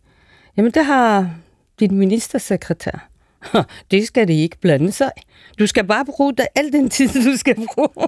Jamen, 0.62 0.71
det 0.71 0.86
har 0.86 1.36
din 1.80 1.95
ministersekretær. 1.97 3.10
Det 3.91 4.08
skal 4.08 4.28
de 4.28 4.34
ikke 4.34 4.58
blande 4.58 4.91
sig. 4.91 5.12
Du 5.60 5.67
skal 5.67 5.84
bare 5.84 6.06
bruge 6.06 6.34
det, 6.34 6.47
al 6.56 6.74
den 6.74 6.89
tid, 6.89 7.08
du 7.32 7.38
skal 7.38 7.56
bruge. 7.56 8.08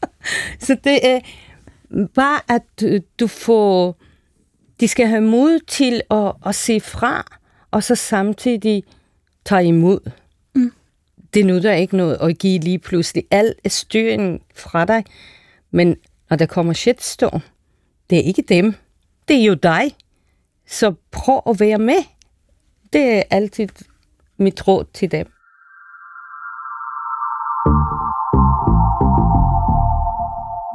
så 0.66 0.76
det 0.84 1.06
er 1.06 1.20
bare, 2.14 2.40
at 2.48 2.62
du 3.20 3.26
får... 3.26 3.96
De 4.80 4.88
skal 4.88 5.06
have 5.06 5.20
mod 5.20 5.60
til 5.66 6.02
at, 6.10 6.32
at 6.46 6.54
se 6.54 6.80
fra, 6.80 7.40
og 7.70 7.82
så 7.82 7.94
samtidig 7.94 8.84
tage 9.44 9.64
imod. 9.64 10.10
Mm. 10.54 10.72
Det 11.34 11.46
nu 11.46 11.58
der 11.58 11.72
ikke 11.72 11.96
noget 11.96 12.18
at 12.20 12.38
give 12.38 12.58
lige 12.58 12.78
pludselig 12.78 13.24
al 13.30 13.54
styringen 13.66 14.40
fra 14.54 14.84
dig, 14.84 15.04
men 15.70 15.96
når 16.30 16.36
der 16.36 16.46
kommer 16.46 16.72
shitstorm, 16.72 17.40
det 18.10 18.18
er 18.18 18.22
ikke 18.22 18.42
dem. 18.42 18.74
Det 19.28 19.36
er 19.36 19.44
jo 19.44 19.54
dig. 19.54 19.94
Så 20.66 20.94
prøv 21.12 21.42
at 21.46 21.60
være 21.60 21.78
med. 21.78 22.02
Det 22.92 23.18
er 23.18 23.22
altid 23.30 23.68
mit 24.38 24.68
råd 24.68 24.84
til 24.94 25.10
dem. 25.10 25.26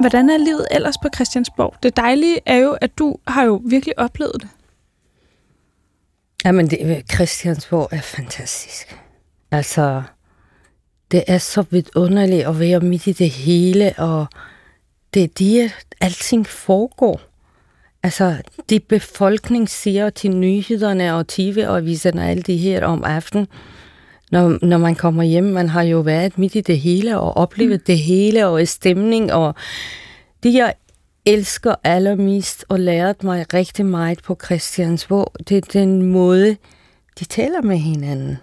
Hvordan 0.00 0.30
er 0.30 0.38
livet 0.38 0.66
ellers 0.70 0.98
på 0.98 1.08
Christiansborg? 1.14 1.74
Det 1.82 1.96
dejlige 1.96 2.40
er 2.46 2.56
jo, 2.56 2.72
at 2.80 2.98
du 2.98 3.16
har 3.26 3.44
jo 3.44 3.62
virkelig 3.64 3.98
oplevet 3.98 4.42
det. 4.42 4.48
Jamen, 6.44 6.70
det, 6.70 7.10
Christiansborg 7.14 7.88
er 7.92 8.00
fantastisk. 8.00 8.98
Altså, 9.50 10.02
det 11.10 11.24
er 11.26 11.38
så 11.38 11.64
vidunderligt 11.70 12.46
at 12.46 12.60
være 12.60 12.80
midt 12.80 13.06
i 13.06 13.12
det 13.12 13.30
hele, 13.30 13.94
og 13.98 14.26
det 15.14 15.24
er 15.24 15.28
de, 15.28 15.70
alting 16.00 16.46
foregår. 16.46 17.20
Altså, 18.02 18.36
de 18.70 18.80
befolkning 18.80 19.68
siger 19.68 20.10
til 20.10 20.30
nyhederne 20.30 21.14
og 21.14 21.28
tv 21.28 21.64
og 21.68 21.76
aviserne 21.76 22.22
og 22.22 22.28
alt 22.28 22.46
det 22.46 22.58
her 22.58 22.86
om 22.86 23.04
aftenen, 23.04 23.46
når, 24.30 24.58
når 24.66 24.78
man 24.78 24.94
kommer 24.94 25.22
hjem, 25.22 25.44
man 25.44 25.68
har 25.68 25.82
jo 25.82 26.00
været 26.00 26.38
midt 26.38 26.54
i 26.54 26.60
det 26.60 26.78
hele 26.78 27.18
og 27.18 27.36
oplevet 27.36 27.80
mm. 27.80 27.84
det 27.86 27.98
hele 27.98 28.46
og 28.46 28.68
stemning, 28.68 29.32
og 29.32 29.54
det 30.42 30.54
jeg 30.54 30.74
elsker 31.26 31.74
allermest 31.84 32.64
og 32.68 32.80
lært 32.80 33.24
mig 33.24 33.54
rigtig 33.54 33.86
meget 33.86 34.22
på 34.22 34.38
Christiansborg, 34.44 35.48
det 35.48 35.56
er 35.56 35.60
den 35.72 36.02
måde, 36.02 36.56
de 37.20 37.24
taler 37.24 37.62
med 37.62 37.76
hinanden. 37.76 38.38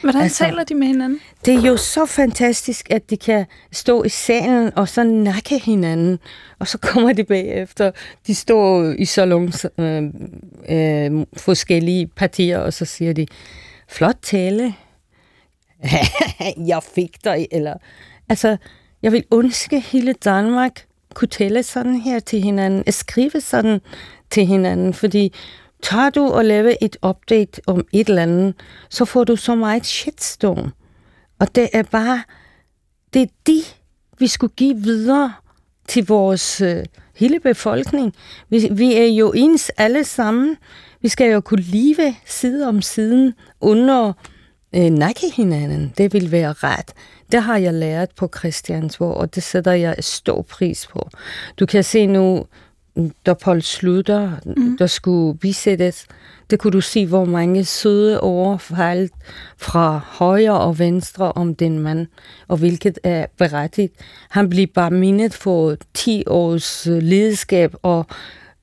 Hvordan 0.00 0.22
altså, 0.22 0.44
taler 0.44 0.64
de 0.64 0.74
med 0.74 0.86
hinanden? 0.86 1.20
Det 1.44 1.54
er 1.54 1.68
jo 1.68 1.76
så 1.76 2.06
fantastisk, 2.06 2.90
at 2.90 3.10
de 3.10 3.16
kan 3.16 3.46
stå 3.72 4.02
i 4.02 4.08
salen 4.08 4.72
og 4.76 4.88
så 4.88 5.04
nakke 5.04 5.58
hinanden, 5.58 6.18
og 6.58 6.68
så 6.68 6.78
kommer 6.78 7.12
de 7.12 7.24
bagefter. 7.24 7.90
De 8.26 8.34
står 8.34 8.94
i 8.98 9.04
salons 9.04 9.66
øh, 9.78 10.02
øh, 10.68 11.26
forskellige 11.36 12.06
partier, 12.06 12.58
og 12.58 12.72
så 12.72 12.84
siger 12.84 13.12
de, 13.12 13.26
flot 13.88 14.16
tale. 14.22 14.74
jeg 16.72 16.82
fik 16.94 17.24
dig, 17.24 17.46
eller... 17.50 17.74
Altså, 18.28 18.56
jeg 19.02 19.12
vil 19.12 19.24
ønske 19.32 19.80
hele 19.80 20.12
Danmark 20.12 20.84
kunne 21.14 21.28
tale 21.28 21.62
sådan 21.62 22.00
her 22.00 22.20
til 22.20 22.42
hinanden, 22.42 22.92
skrive 22.92 23.40
sådan 23.40 23.80
til 24.30 24.46
hinanden, 24.46 24.94
fordi 24.94 25.32
tager 25.84 26.10
du 26.10 26.26
og 26.26 26.44
laver 26.44 26.74
et 26.80 26.96
update 27.06 27.60
om 27.66 27.86
et 27.92 28.08
eller 28.08 28.22
andet, 28.22 28.54
så 28.90 29.04
får 29.04 29.24
du 29.24 29.36
så 29.36 29.54
meget 29.54 29.86
shitstorm. 29.86 30.72
Og 31.38 31.54
det 31.54 31.68
er 31.72 31.82
bare, 31.82 32.22
det 33.14 33.22
er 33.22 33.26
de, 33.46 33.62
vi 34.18 34.26
skulle 34.26 34.52
give 34.56 34.76
videre 34.76 35.32
til 35.88 36.06
vores 36.06 36.60
øh, 36.60 36.84
hele 37.16 37.40
befolkning. 37.40 38.14
Vi, 38.48 38.68
vi 38.72 38.94
er 38.94 39.06
jo 39.06 39.32
ens 39.36 39.70
alle 39.76 40.04
sammen. 40.04 40.56
Vi 41.02 41.08
skal 41.08 41.32
jo 41.32 41.40
kunne 41.40 41.62
leve 41.62 42.14
side 42.26 42.68
om 42.68 42.82
siden 42.82 43.34
under 43.60 44.12
øh, 44.74 44.90
nakke 44.90 45.30
hinanden. 45.36 45.92
Det 45.98 46.12
vil 46.12 46.32
være 46.32 46.52
ret. 46.52 46.92
Det 47.32 47.42
har 47.42 47.56
jeg 47.56 47.74
lært 47.74 48.10
på 48.16 48.30
Christiansborg, 48.38 49.16
og 49.16 49.34
det 49.34 49.42
sætter 49.42 49.72
jeg 49.72 49.96
stor 50.00 50.42
pris 50.42 50.86
på. 50.86 51.08
Du 51.60 51.66
kan 51.66 51.84
se 51.84 52.06
nu, 52.06 52.46
der 53.26 53.34
Paul 53.34 53.62
slutter, 53.62 54.32
mm. 54.44 54.78
der 54.78 54.86
skulle 54.86 55.38
bisættes, 55.38 56.06
det 56.50 56.58
kunne 56.58 56.72
du 56.72 56.80
se, 56.80 57.06
hvor 57.06 57.24
mange 57.24 57.64
søde 57.64 58.20
ord 58.20 58.58
faldt 58.58 59.12
fra 59.56 60.00
højre 60.06 60.60
og 60.60 60.78
venstre 60.78 61.32
om 61.32 61.54
den 61.54 61.78
mand, 61.78 62.06
og 62.48 62.56
hvilket 62.56 62.98
er 63.02 63.26
berettigt. 63.38 63.94
Han 64.30 64.50
blev 64.50 64.66
bare 64.66 64.90
mindet 64.90 65.34
for 65.34 65.76
10 65.94 66.24
års 66.26 66.86
lederskab 66.86 67.74
og 67.82 68.06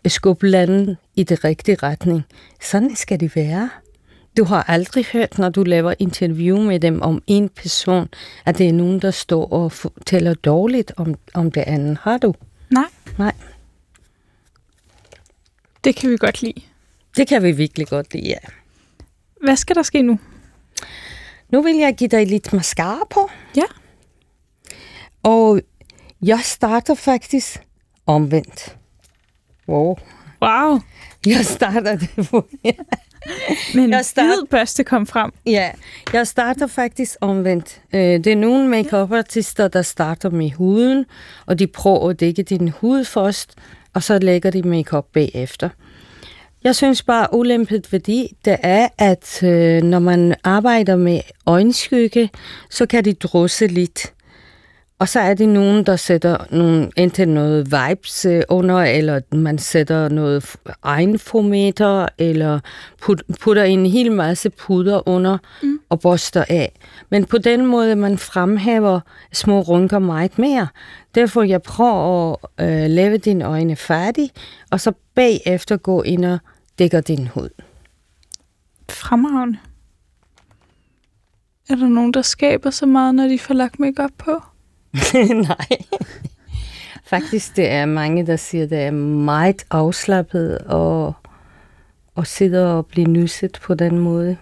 skubbe 0.08 0.48
landet 0.48 0.98
i 1.16 1.24
det 1.24 1.44
rigtige 1.44 1.78
retning. 1.84 2.24
Sådan 2.62 2.96
skal 2.96 3.20
det 3.20 3.36
være. 3.36 3.70
Du 4.38 4.44
har 4.44 4.64
aldrig 4.68 5.06
hørt, 5.06 5.38
når 5.38 5.50
du 5.50 5.64
laver 5.64 5.94
interview 6.00 6.62
med 6.62 6.80
dem 6.80 7.02
om 7.02 7.24
en 7.28 7.50
person, 7.50 8.10
at 8.46 8.58
det 8.58 8.68
er 8.68 8.74
nogen, 8.74 9.00
der 9.00 9.12
står 9.12 9.54
og 9.54 9.72
fortæller 9.72 10.34
dårligt 10.34 10.92
om, 10.98 11.16
om 11.34 11.52
det 11.52 11.62
andet. 11.62 11.98
Har 12.02 12.18
du? 12.18 12.34
Nej. 12.70 12.86
Nej. 13.18 13.34
Det 15.84 15.96
kan 15.96 16.10
vi 16.10 16.18
godt 16.18 16.42
lide. 16.42 16.62
Det 17.18 17.28
kan 17.28 17.44
vi 17.44 17.52
virkelig 17.52 17.88
godt 17.88 18.14
lide, 18.14 18.28
ja. 18.28 18.38
Hvad 19.44 19.56
skal 19.56 19.76
der 19.76 19.84
ske 19.84 20.02
nu? 20.02 20.20
Nu 21.50 21.62
vil 21.62 21.76
jeg 21.76 21.96
give 21.96 22.08
dig 22.08 22.28
lidt 22.28 22.54
mascara 22.54 23.04
på. 23.10 23.30
Ja. 23.56 23.64
Og 25.24 25.62
jeg 26.22 26.40
starter 26.44 26.96
faktisk 26.96 27.62
omvendt. 28.06 28.78
Wow. 29.68 29.96
Wow. 30.42 30.80
Jeg 31.26 31.46
starter 31.46 31.96
det 31.96 32.28
på. 32.30 32.48
Men 33.76 33.90
jeg 33.90 34.06
start... 34.06 34.26
hvid 34.26 34.48
børste 34.50 34.84
kom 34.84 35.08
frem. 35.08 35.32
Ja, 35.46 35.72
jeg 36.14 36.28
starter 36.28 36.68
faktisk 36.68 37.16
omvendt. 37.22 37.82
Øh, 37.94 38.02
det 38.02 38.28
er 38.28 38.36
nogle 38.36 38.68
makeup 38.68 39.12
artister 39.12 39.68
der 39.68 39.82
starter 39.82 40.30
med 40.30 40.52
huden, 40.52 41.06
og 41.46 41.60
de 41.60 41.68
prøver 41.68 42.10
at 42.10 42.20
dække 42.20 42.44
din 42.44 42.70
hud 42.70 43.06
først, 43.06 43.56
og 43.94 44.04
så 44.04 44.20
lægger 44.20 44.50
de 44.50 44.62
makeup 44.62 45.06
bagefter. 45.14 45.70
Jeg 46.64 46.76
synes 46.76 47.04
bare, 47.04 47.34
ulempet 47.34 47.92
ved 47.92 48.00
det, 48.00 48.28
det 48.46 48.58
er, 48.64 48.88
at 48.98 49.44
øh, 49.44 49.82
når 49.82 50.00
man 50.00 50.36
arbejder 50.44 50.96
med 50.96 51.20
øjenskygge, 51.46 52.30
så 52.70 52.86
kan 52.86 53.06
de 53.06 53.14
drusse 53.14 53.68
lidt. 53.68 54.14
Og 55.02 55.10
så 55.10 55.20
er 55.20 55.34
det 55.34 55.50
nogen, 55.50 55.86
der 55.86 55.96
sætter 55.96 56.38
nogle, 56.52 56.92
enten 56.96 57.30
noget 57.30 57.72
vibes 57.72 58.26
øh, 58.26 58.44
under, 58.50 58.78
eller 58.78 59.22
man 59.32 59.58
sætter 59.58 60.10
noget 60.10 60.56
egenformeter, 60.84 62.08
eller 62.18 62.60
put, 63.02 63.24
putter 63.40 63.64
en 63.64 63.86
hel 63.86 64.12
masse 64.12 64.50
puder 64.50 65.10
under 65.10 65.38
mm. 65.64 65.80
og 65.90 66.00
børster 66.00 66.44
af. 66.50 66.72
Men 67.10 67.26
på 67.26 67.38
den 67.38 67.66
måde, 67.66 67.96
man 67.96 68.18
fremhæver 68.18 69.00
små 69.34 69.62
runker 69.62 70.00
meget 70.00 70.40
mere. 70.40 70.68
Derfor 71.16 71.44
jeg 71.44 71.62
prøver 71.62 72.36
at 72.58 72.84
øh, 72.84 72.90
lave 72.90 73.18
dine 73.18 73.46
øjne 73.46 73.76
færdig, 73.76 74.30
og 74.72 74.80
så 74.80 74.92
bagefter 75.16 75.78
gå 75.78 76.02
ind 76.02 76.26
og 76.26 76.40
dækker 76.80 77.02
din 77.02 77.28
hud. 77.28 77.50
Fremragende. 78.90 79.58
Er 81.70 81.76
der 81.76 81.88
nogen, 81.88 82.14
der 82.14 82.22
skaber 82.22 82.70
så 82.70 82.86
meget, 82.86 83.16
når 83.16 83.28
de 83.28 83.40
får 83.40 83.54
lagt 83.54 83.80
makeup 83.80 84.12
på? 84.18 84.42
Nej. 85.48 85.78
Faktisk, 87.04 87.56
det 87.56 87.70
er 87.70 87.86
mange, 87.86 88.26
der 88.26 88.36
siger, 88.36 88.66
det 88.66 88.80
er 88.80 88.92
meget 88.92 89.66
afslappet 89.70 90.58
og, 90.58 91.14
og 92.16 92.28
sidder 92.28 92.68
og 92.68 92.86
bliver 92.86 93.08
nyset 93.08 93.60
på 93.64 93.74
den 93.74 94.00
måde. 94.00 94.38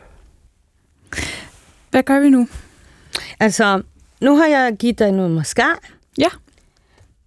Hvad 1.91 2.03
gør 2.03 2.19
vi 2.19 2.29
nu? 2.29 2.47
Altså, 3.39 3.81
nu 4.21 4.35
har 4.35 4.47
jeg 4.47 4.75
givet 4.79 4.99
dig 4.99 5.11
noget 5.11 5.31
mascara. 5.31 5.79
Ja. 6.17 6.29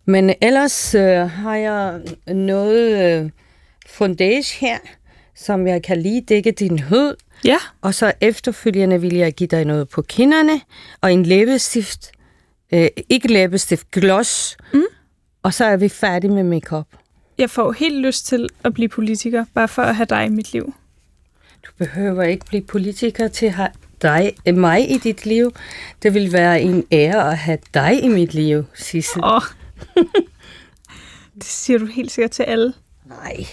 Men 0.04 0.34
ellers 0.40 0.94
øh, 0.94 1.30
har 1.30 1.56
jeg 1.56 2.00
noget 2.26 3.20
øh, 3.20 3.30
foundation 3.86 4.68
her, 4.68 4.78
som 5.34 5.66
jeg 5.66 5.82
kan 5.82 6.02
lige 6.02 6.20
dække 6.20 6.50
din 6.50 6.78
hud. 6.78 7.16
Ja. 7.44 7.58
Og 7.80 7.94
så 7.94 8.12
efterfølgende 8.20 9.00
vil 9.00 9.14
jeg 9.14 9.32
give 9.32 9.46
dig 9.46 9.64
noget 9.64 9.88
på 9.88 10.02
kinderne, 10.02 10.60
og 11.00 11.12
en 11.12 11.22
læbestift. 11.22 12.12
Øh, 12.72 12.88
ikke 13.08 13.32
læbestift, 13.32 13.90
gloss. 13.90 14.56
Mm. 14.74 14.82
Og 15.42 15.54
så 15.54 15.64
er 15.64 15.76
vi 15.76 15.88
færdige 15.88 16.30
med 16.30 16.42
makeup. 16.42 16.86
Jeg 17.38 17.50
får 17.50 17.72
helt 17.72 17.96
lyst 18.00 18.26
til 18.26 18.48
at 18.64 18.74
blive 18.74 18.88
politiker, 18.88 19.44
bare 19.54 19.68
for 19.68 19.82
at 19.82 19.96
have 19.96 20.06
dig 20.06 20.26
i 20.26 20.28
mit 20.28 20.52
liv. 20.52 20.74
Du 21.66 21.70
behøver 21.78 22.22
ikke 22.22 22.46
blive 22.46 22.62
politiker 22.62 23.28
til 23.28 23.46
at 23.46 23.52
have 23.52 23.68
dig, 24.02 24.32
øh, 24.46 24.54
mig 24.54 24.90
i 24.90 24.98
dit 24.98 25.26
liv. 25.26 25.54
Det 26.02 26.14
vil 26.14 26.32
være 26.32 26.62
en 26.62 26.84
ære 26.92 27.30
at 27.30 27.38
have 27.38 27.58
dig 27.74 28.02
i 28.02 28.08
mit 28.08 28.34
liv, 28.34 28.64
Sissel. 28.74 29.24
Åh. 29.24 29.42
det 31.34 31.44
siger 31.44 31.78
du 31.78 31.86
helt 31.86 32.10
sikkert 32.10 32.30
til 32.30 32.42
alle. 32.42 32.72
Nej. 33.06 33.46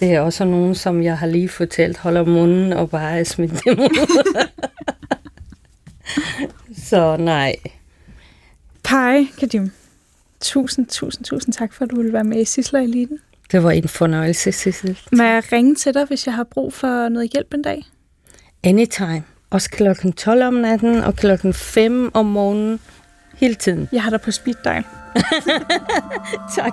Det 0.00 0.14
er 0.14 0.20
også 0.20 0.44
nogen, 0.44 0.74
som 0.74 1.02
jeg 1.02 1.18
har 1.18 1.26
lige 1.26 1.48
fortalt, 1.48 1.98
holder 1.98 2.24
munden 2.24 2.72
og 2.72 2.90
bare 2.90 3.18
er 3.18 3.24
smidt 3.24 3.64
dem 3.64 3.78
ud. 3.78 4.24
Så 6.88 7.16
nej. 7.16 7.56
Pej, 8.88 9.26
Kadim. 9.38 9.70
Tusind, 10.40 10.86
tusind, 10.86 11.24
tusind 11.24 11.54
tak 11.54 11.72
for, 11.72 11.84
at 11.84 11.90
du 11.90 11.96
ville 11.96 12.12
være 12.12 12.24
med 12.24 12.40
i 12.40 12.44
Sisler 12.44 12.80
Eliten. 12.80 13.18
Det 13.52 13.62
var 13.62 13.70
en 13.70 13.88
fornøjelse, 13.88 14.52
Sissel. 14.52 14.98
Må 15.12 15.22
jeg 15.22 15.42
ringe 15.52 15.74
til 15.74 15.94
dig, 15.94 16.04
hvis 16.04 16.26
jeg 16.26 16.34
har 16.34 16.44
brug 16.44 16.72
for 16.72 17.08
noget 17.08 17.30
hjælp 17.30 17.54
en 17.54 17.62
dag? 17.62 17.84
Anytime. 18.64 19.22
Også 19.50 19.70
klokken 19.70 20.12
12 20.12 20.42
om 20.42 20.54
natten 20.54 20.96
og 20.96 21.16
klokken 21.16 21.54
5 21.54 22.10
om 22.14 22.26
morgenen. 22.26 22.80
Hele 23.36 23.54
tiden. 23.54 23.88
Jeg 23.92 24.02
har 24.02 24.10
dig 24.10 24.20
på 24.20 24.30
speed 24.30 24.54
dial. 24.64 24.84
tak. 26.56 26.72